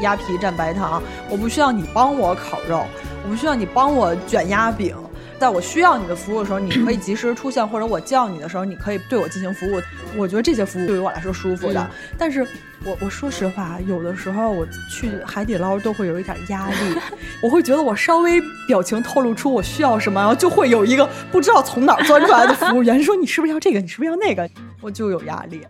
[0.00, 2.84] 鸭皮蘸白糖，我不需要你帮我烤肉，
[3.24, 4.96] 我不需要你帮我卷鸭饼。
[5.38, 9.80] 在我需要你的服务的时候，你可以及时出现，或者我叫你的时候，你可以对我进行服务。
[10.16, 11.90] 我觉得这些服务对于我来说舒服的。
[12.16, 12.46] 但是，
[12.84, 16.74] 我我说实话，有的时候我去海底捞都会有一点压力，
[17.42, 23.80] 我会觉得我稍微表情透露出我需要什么，然后就会有一个不知道从哪儿钻出来的服务员说：“你是不是要这个？
[23.80, 24.48] 你是不是要那个？”
[24.80, 25.66] 我就有压力。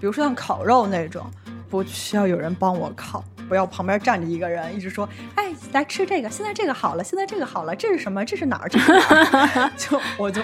[0.00, 1.24] 比如说像烤肉那种，
[1.68, 3.22] 不需要有人帮我烤。
[3.48, 8.24] 不要旁边站着一个人，一直说：“哎，来吃这个，现在这个好了，现在这个好了，这是什么？
[8.24, 8.68] 这是哪儿？
[8.68, 10.42] 这是哪儿？” 就我就，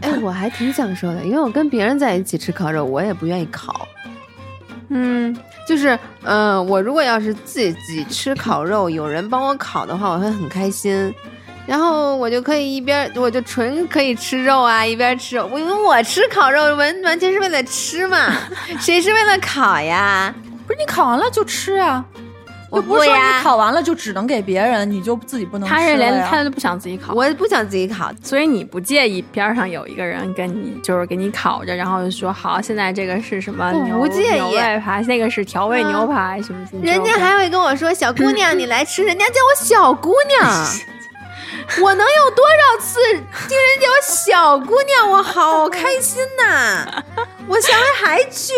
[0.00, 3.88] 哎，我还挺享受的，因为我跟别人在一起吃烤肉，我也不愿意烤。
[4.90, 5.36] 嗯，
[5.66, 11.12] 就是，嗯，我如果要是自己吃烤肉，有人帮我烤的话，我会很开心，
[11.70, 15.48] 然后我就可以一边，我就纯可以吃肉啊，一边吃肉。
[15.52, 18.16] 我因为我吃烤肉完完全是为了吃嘛，
[18.80, 20.34] 谁是为了烤呀？
[20.66, 22.04] 不是你烤完了就吃啊。
[22.70, 25.68] 我不是说你烤完了就只能给别人，你就自己不能。
[25.68, 36.82] 他是连他都不想自己烤，我也不想自己烤，所以你不介意边上有一个人跟你就是给你烤着，然后就说好，现在这个是什么牛牛排排，那个是调味牛排什么什么。
[36.84, 40.66] 人家还会跟我说小姑娘 你来吃，人家叫我小姑娘，
[41.82, 42.98] 我能有多少次
[43.48, 46.86] 听人叫我小姑娘，我好开心呐！
[47.46, 48.52] 我下回还去，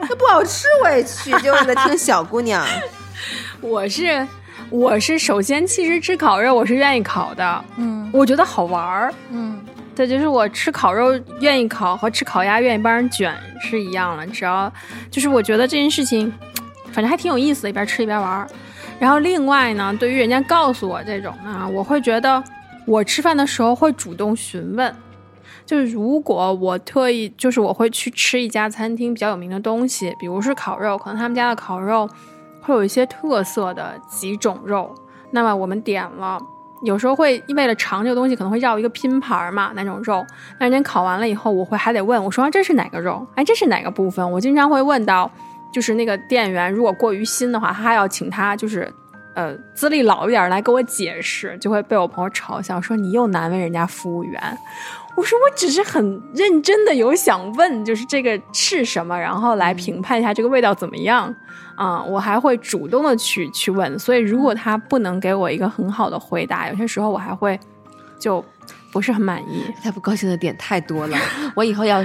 [0.00, 2.64] 那不好吃我也去，就为了听小姑娘。
[3.60, 4.26] 我是
[4.70, 9.62] 我是首先，其实吃烤肉我是愿意烤的，嗯，我觉得好玩儿，嗯，
[9.94, 14.72] 对，就是我吃烤肉愿意烤和吃烤鸭愿意帮人卷是一样的，只要
[15.10, 16.32] 就是我觉得这件事情，
[16.92, 18.48] 反正还挺有意思的，一边吃一边玩儿。
[19.00, 22.40] 然后另外呢，对于人家告诉我这种呢，我会觉得
[22.86, 24.94] 我吃饭的时候会主动询问，
[25.66, 32.08] 就是如果我特意就是我会去吃一家餐厅比较有名的东西，比如是烤肉，可能他们家的烤肉。
[32.62, 34.94] 会有一些特色的几种肉，
[35.30, 36.38] 那么我们点了，
[36.82, 40.22] 有时候会为了尝这个东西，可能会绕一个拼盘嘛，那种肉。
[40.58, 43.26] 那人家烤完了以后，我会还得问我说这是哪个肉？
[43.34, 44.30] 哎，这是哪个部分？
[44.32, 45.28] 我经常会问到，
[45.72, 48.92] 就是那个店员如果过于新的话，他还要请他就是
[49.34, 54.58] 呃资历老一点来给我解释，就会被我朋友嘲笑说你又难为人家服务员。
[55.16, 61.34] 我说我只是很认真的有想问，就是这个是什么，然后来评判一下这个味道怎么样
[61.74, 62.02] 啊？
[62.02, 67.58] 我还会主动的去去问，所以如果他不能给我一个很好的回答，有些时候我还会
[68.18, 68.42] 就
[68.90, 69.64] 不是很满意。
[69.82, 71.18] 他不高兴的点太多了，
[71.54, 72.04] 我以后要。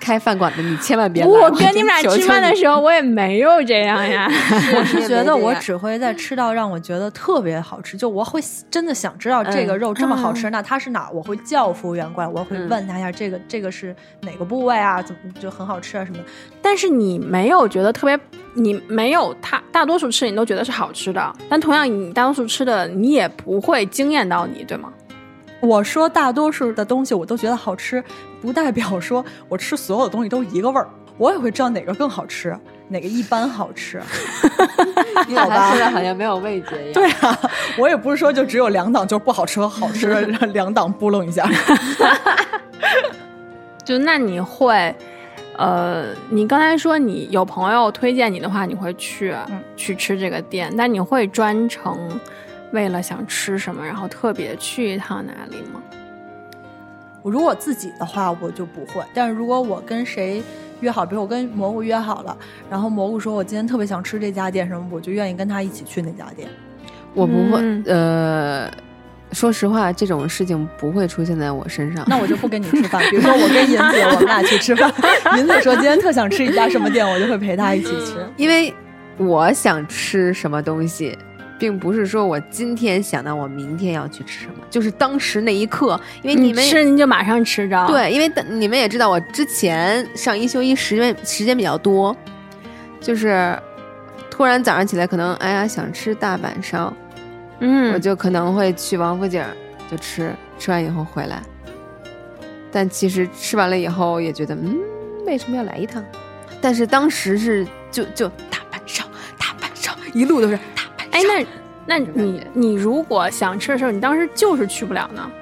[0.00, 1.28] 开饭馆的你千万别来！
[1.28, 4.28] 我跟你们俩吃饭的时候，我也没有这样呀。
[4.76, 8.40] 我是觉得我只会在吃到让我觉得特别好吃，就我会
[8.70, 11.10] 真的想知道这个肉这么好吃，那它是哪？
[11.10, 15.02] 我会叫服务员过来，我会问他一下这个这个是哪个部位啊？
[15.02, 16.24] 怎么就很好吃啊什么的？
[16.62, 18.18] 但是你没有觉得特别，
[18.54, 24.92] 你没有他大多数吃你都觉得是好吃的，但同样你大多数吃的你也不会惊艳到你，对吗？
[25.60, 28.02] 我说大多数的东西我都觉得好吃，
[28.40, 30.88] 不代表说我吃所有的东西都一个味儿。
[31.16, 32.56] 我也会知道哪个更好吃，
[32.86, 34.00] 哪个一般好吃。
[35.26, 35.72] 你好吧？
[35.72, 36.94] 说的好像没有味觉一样。
[36.94, 37.36] 对啊，
[37.76, 40.20] 我也不是说就只有两档，就是不好吃和好吃
[40.54, 41.44] 两档拨弄一下。
[43.84, 44.94] 就那你会，
[45.56, 49.34] 呃，你刚才说你有朋友推荐你的话，你会去
[49.76, 51.98] 去吃这个店，但你会专程。
[52.72, 55.80] 为了想吃什么，然后特别去一趟哪里吗？
[57.22, 59.02] 我如果自己的话，我就不会。
[59.12, 60.42] 但是如果我跟谁
[60.80, 62.36] 约好，比如我跟蘑菇约好了，
[62.70, 66.48] 然后蘑菇说我今天特别想吃这家店什么，我就愿意跟他一起去那家店。
[67.14, 68.70] 我不会，呃，
[69.32, 72.04] 说实话，这种事情不会出现在我身上。
[72.06, 73.02] 那我就不跟你吃饭。
[73.10, 74.92] 比如说我跟银子，我们俩去吃饭，
[75.36, 78.72] 银子说今天特想吃一家什么店，我就会陪他一起吃， 因为
[79.16, 81.18] 我想吃什么东西。
[81.58, 87.86] 并不是说我今天想到我明天要去吃什么，就是当时那一刻，因为你们吃你就马上吃着。
[87.88, 92.16] 对，因为你们也知道，我之前上一休一时间时间比较多，
[93.00, 93.58] 就是
[94.30, 96.94] 突然早上起来可能哎呀想吃大阪烧，
[97.58, 99.44] 嗯，我就可能会去王府井
[99.90, 101.42] 就吃，吃完以后回来。
[102.70, 104.78] 但其实吃完了以后也觉得，嗯，
[105.26, 106.04] 为什么要来一趟？
[106.60, 109.04] 但是当时是就就大阪烧，
[109.38, 110.58] 大阪烧，一路都是。
[111.18, 111.46] 哎，
[111.86, 115.30] 那那你你如果想吃的时候，你当时就是去不了呢？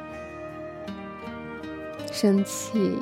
[2.12, 2.97] 生气，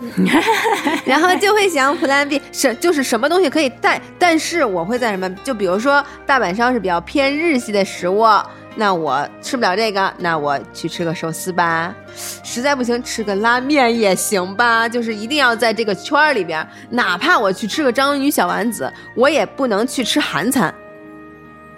[1.06, 5.32] 然后就会想 Plan B，什就是什么东西可以带，但是我会在什么？
[5.44, 8.26] 就比如说大阪烧是比较偏日系的食物，
[8.74, 11.94] 那我吃不了这个，那我去吃个寿司吧。
[12.16, 14.88] 实在不行，吃个拉面也行吧。
[14.88, 20.74] 就是一定要在这个圈儿里边，哪怕我去吃个章鱼小丸子，我也不能去吃韩餐。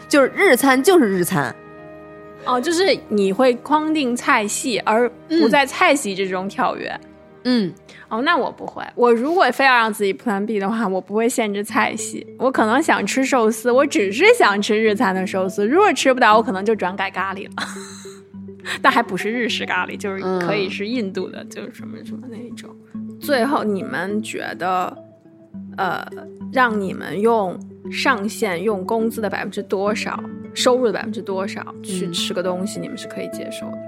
[0.09, 1.55] 就是日餐就是日餐，
[2.45, 7.01] 哦，就是你会框定菜系，而不在菜系之中跳跃。
[7.45, 7.73] 嗯，
[8.09, 8.83] 哦，那我不会。
[8.95, 12.27] 我如果非要让自己 Plan B 的话，我不会限制菜系。
[12.39, 15.67] 我可能想吃寿司，我只是想吃日餐的寿司。
[15.67, 17.55] 如果吃不到，我可能就转改咖喱了。
[18.83, 22.69] 但还不是日式咖喱，就是可以是印度的，就是什么什么那一种。
[23.21, 24.97] 最后，你们觉得，
[25.77, 26.05] 呃，
[26.53, 27.59] 让你们用。
[27.91, 30.23] 上限用工资的百分之多少，
[30.55, 33.79] 收入的百分之多少去吃个东西，你们是可以接受的。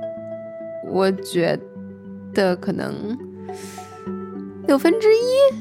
[0.87, 1.59] 我觉
[2.33, 3.17] 得可能
[4.67, 5.57] 六分之一。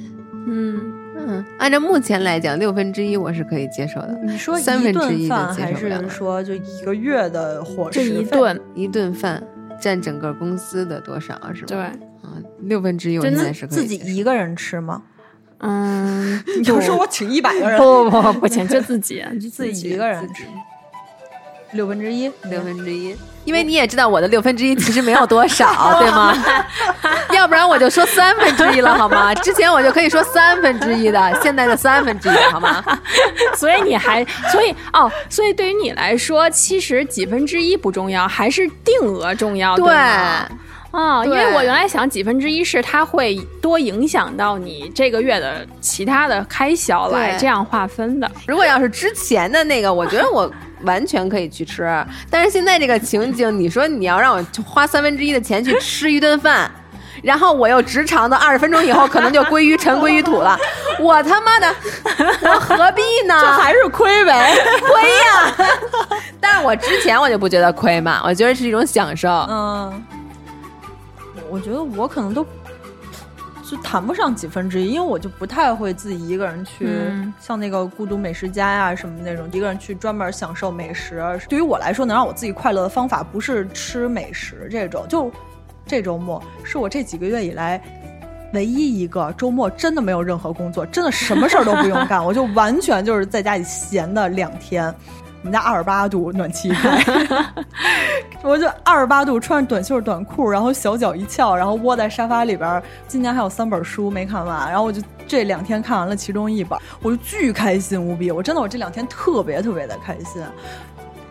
[0.50, 4.18] 嗯嗯，按照目前来讲，六分之一我是可以接受的。
[4.24, 8.00] 你说三分之一饭还是说就一个月的伙食？
[8.00, 9.44] 这一顿一顿饭
[9.82, 11.68] 占整个公司的多少是吧？
[11.68, 13.78] 对，啊，六分之一我现在是可以。
[13.80, 15.04] 自己一个人吃吗？
[15.60, 20.28] 嗯，有时候我请一百个人，不不不不请，就自己，就自己一个人，
[21.72, 25.68] 六分之一，六分之一，因为你也知道我的六分之一其实没有多少，
[26.00, 26.34] 对吗？
[27.34, 29.34] 要不然我就说三分之一了，好吗？
[29.36, 32.84] 之前我就可以说三分之一的，现在的三分之一，好吗？
[33.56, 39.94] 所以你还，所以哦，所以对于你来说，其实几分之一不重要，还是定额重要，对。
[40.92, 48.32] 啊，因为我原来想几分之一是它会多影响到你这个月的其他的开销来这样划分的。
[48.48, 50.50] 如果要是之前的那个，我觉得我
[50.84, 51.84] 完全可以去吃。
[52.32, 56.72] 但是现在这个情景，你说你要让我花三分之一的钱去吃一顿饭，
[57.22, 60.58] 然后我又直肠的二十分钟以后可能就归于尘归于土了，
[61.00, 61.76] 我他妈的，
[62.44, 63.36] 我何必呢？
[63.42, 65.70] 这还是亏呗，亏呀！
[66.40, 69.30] 但是我之前我就不觉得亏嘛，我觉得是一种享受。
[69.50, 70.04] 嗯。
[71.50, 72.46] 我觉得我可能都
[73.70, 76.88] 就谈不上几分之一，因为我就不太会自己一个人去，
[77.40, 81.22] 像那个孤独美食家呀什么那种，一个人去专门享受美食。
[81.50, 85.06] 对于我来说，能让我自己快乐的方法不是吃美食这种。
[85.10, 85.30] 就
[85.86, 87.82] 这周末是我这几个月以来
[88.54, 94.94] 唯一一个周末真的没有任何工作，真的什么事儿都不用干， 我就完全就是在家里闲的两天。
[95.48, 97.02] 们家二十八度暖气开，
[98.44, 102.84] 我就二十八度穿着短袖短裤，然后小脚一翘，然后窝在沙发里边。
[103.08, 108.30] 今年还有三本书没看完，然后我就这两天看完了其中一本，我就巨开心无比。
[108.30, 110.44] 我真的我这两天特别特别的开心。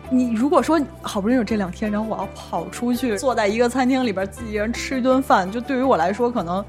[0.09, 6.63] 你如果说好不容易有这两天，然后我要跑出去坐在一个餐厅里边自己一人吃一顿饭，就对于我来说，可能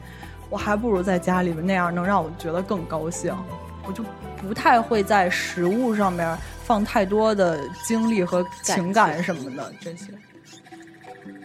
[0.50, 3.34] 我还不如在家里边那样能让我觉得更高兴。
[3.86, 4.04] 我就
[4.36, 6.36] 不太会在食物上面
[6.68, 10.12] 放太多的精力和情感什么的这些。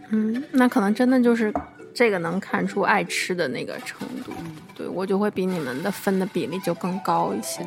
[0.09, 1.53] 嗯，那可能真的就是
[1.93, 4.33] 这个能看出爱吃的那个程度。
[4.75, 7.63] 对我就会比你们的分的比例就更高一些。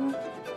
[0.00, 0.14] 嗯。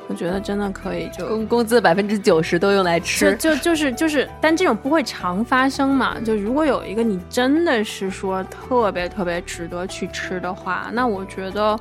[0.07, 6.19] 我觉得真的可以，就工工资百分之九十都用来吃，就就是就是，但这种不会常发生嘛。
[6.23, 11.77] 就如果有一个你真的是说特别特别值得去吃的话，那我觉得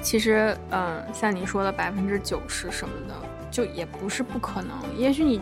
[0.00, 3.14] 其实嗯，像你说的百分之九十什么的，
[3.50, 4.70] 就也不是不可能。
[4.96, 5.40] 也许你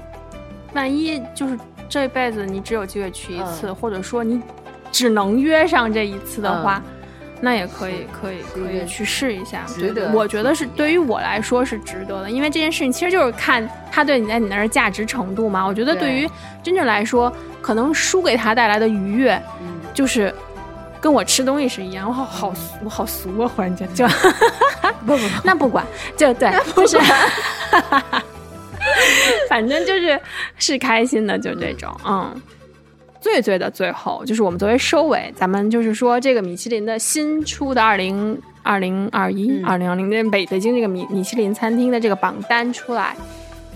[0.74, 4.40] 万一就是这辈子你只有机会去一次，或者说你
[4.90, 6.82] 只能约上这一次的话。
[7.40, 9.62] 那也可以，可以，可以去试一下。
[9.68, 15.64] 值得，我觉得是对于我来说是值得的，因为这件事情其实就是看他对你在你那儿价值程度嘛。
[15.64, 16.28] 我觉得对于
[16.64, 17.32] 真正来说，
[17.62, 19.40] 可能输给他带来的愉悦，
[19.94, 20.34] 就是
[21.00, 22.08] 跟我吃东西是一样。
[22.08, 23.48] 我好好我好俗啊！
[23.48, 24.06] 忽然间就
[25.06, 25.84] 不不， 那不管，
[26.16, 26.98] 就对，就是，
[29.48, 30.20] 反正就是
[30.56, 32.42] 是开心的，就这种，嗯。
[33.20, 43.16] 最最的最后，就是我们作为收尾，咱们就是说这个米其林的新出的二零二零二一二零二零年北北京这个米米其林餐厅的这个榜单出来，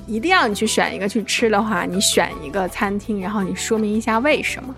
[0.06, 4.72] 一定要你去选一个去吃的话，你选一个餐厅，然后你说明一下为什么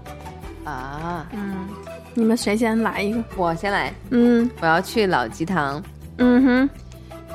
[0.64, 1.26] 啊？
[1.32, 1.68] 嗯，
[2.14, 3.22] 你们谁先来一个？
[3.36, 3.92] 我先来。
[4.10, 5.82] 嗯，我要去老吉堂。
[6.18, 6.70] 嗯哼，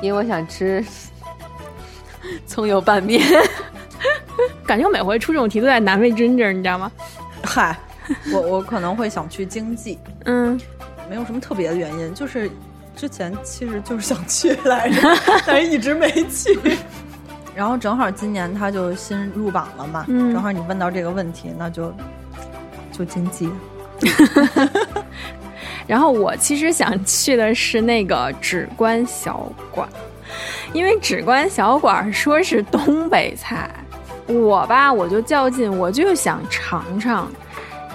[0.00, 0.84] 因为我想吃
[2.46, 3.22] 葱油拌面。
[4.66, 6.90] 感觉每回出这种题都在难为真这儿，你知道吗？
[7.44, 7.76] 嗨，
[8.32, 10.58] 我我可能会想去经济，嗯，
[11.08, 12.50] 没有什么特别的原因，就是
[12.96, 15.00] 之前其实就是想去来着，
[15.46, 16.58] 但是一直没去。
[17.54, 21.92] 然后正好今年他就新入榜了嘛，正好你问到这个问题，那就
[22.92, 23.50] 就经济。
[25.86, 29.88] 然后我其实想去的是那个纸观小馆，
[30.72, 33.68] 因为纸观小馆说是东北菜。
[34.26, 37.28] 我吧，我就较劲，我就想尝尝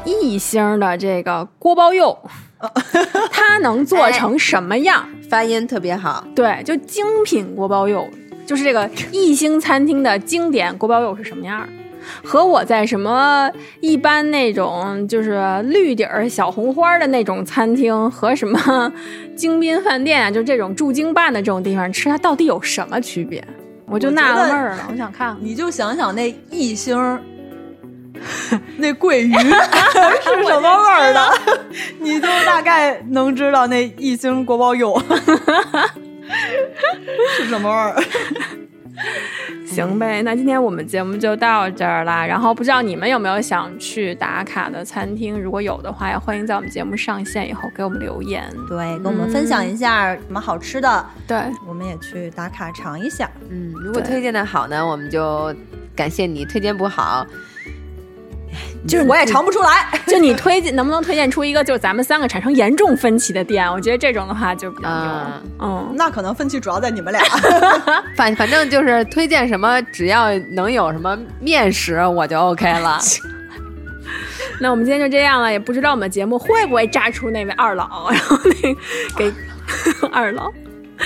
[0.03, 2.17] 一星的这个锅包肉，
[3.31, 5.07] 它能做成什么样？
[5.29, 8.09] 发音特别好，对，就精品锅包肉，
[8.45, 11.65] 就是这个一星餐厅的经典锅包肉是什么样？
[12.23, 13.49] 和我在什么
[13.79, 18.91] 一般那种就是绿底儿小红花的那种餐厅和什么
[19.35, 23.43] 京滨饭店啊，就这种驻京办的这种地方吃，它到底有什么区别？
[23.87, 27.19] 我就纳了闷儿了，我想看，你就想想那一星
[28.77, 31.31] 那桂鱼 是什么味儿的，
[31.99, 34.99] 你就大概能知道那一星国宝肉
[37.37, 37.95] 是什么味儿。
[39.67, 42.25] 行呗，那今天我们节目就到这儿啦。
[42.25, 45.39] 然后不知道你们有没有想去打卡的餐厅？
[45.39, 51.37] 如果有的话，也欢迎在我们节目上线以后给我们留言，对，跟我们分享一下什么好吃的，对，
[51.67, 53.29] 我们也去打卡尝一下。
[53.49, 55.53] 嗯，如果推荐的好呢，我们就
[55.95, 57.25] 感谢你；推荐不好。
[58.87, 63.69] 就是我也尝不出来， 就你推荐能不能推荐出一个，就是咱们三个产生严重分歧的店？
[63.71, 65.09] 我觉得这种的话就比较牛。
[65.59, 67.21] 嗯，那可能分歧主要在你们俩。
[68.15, 72.99] 反反正就是推荐什么，只要能有什么面食，我就 OK 了。
[74.61, 78.75] 那我们今天就这样了，也不知道我们节目会不会炸出那位二老，然后那
[79.17, 79.33] 给
[80.11, 80.51] 二老。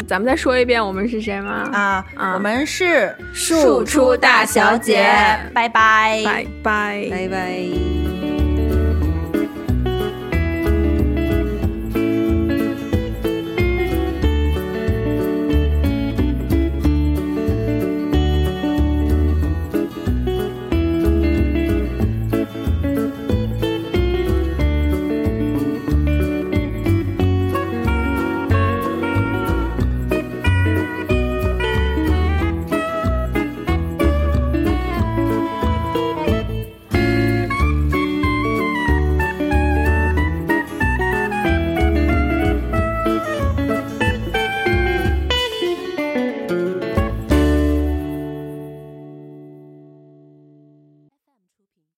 [0.07, 1.69] 咱们再说一遍，我们是谁吗？
[1.73, 5.05] 啊啊，我们是庶出大小姐，
[5.53, 8.18] 拜拜，拜拜，拜拜。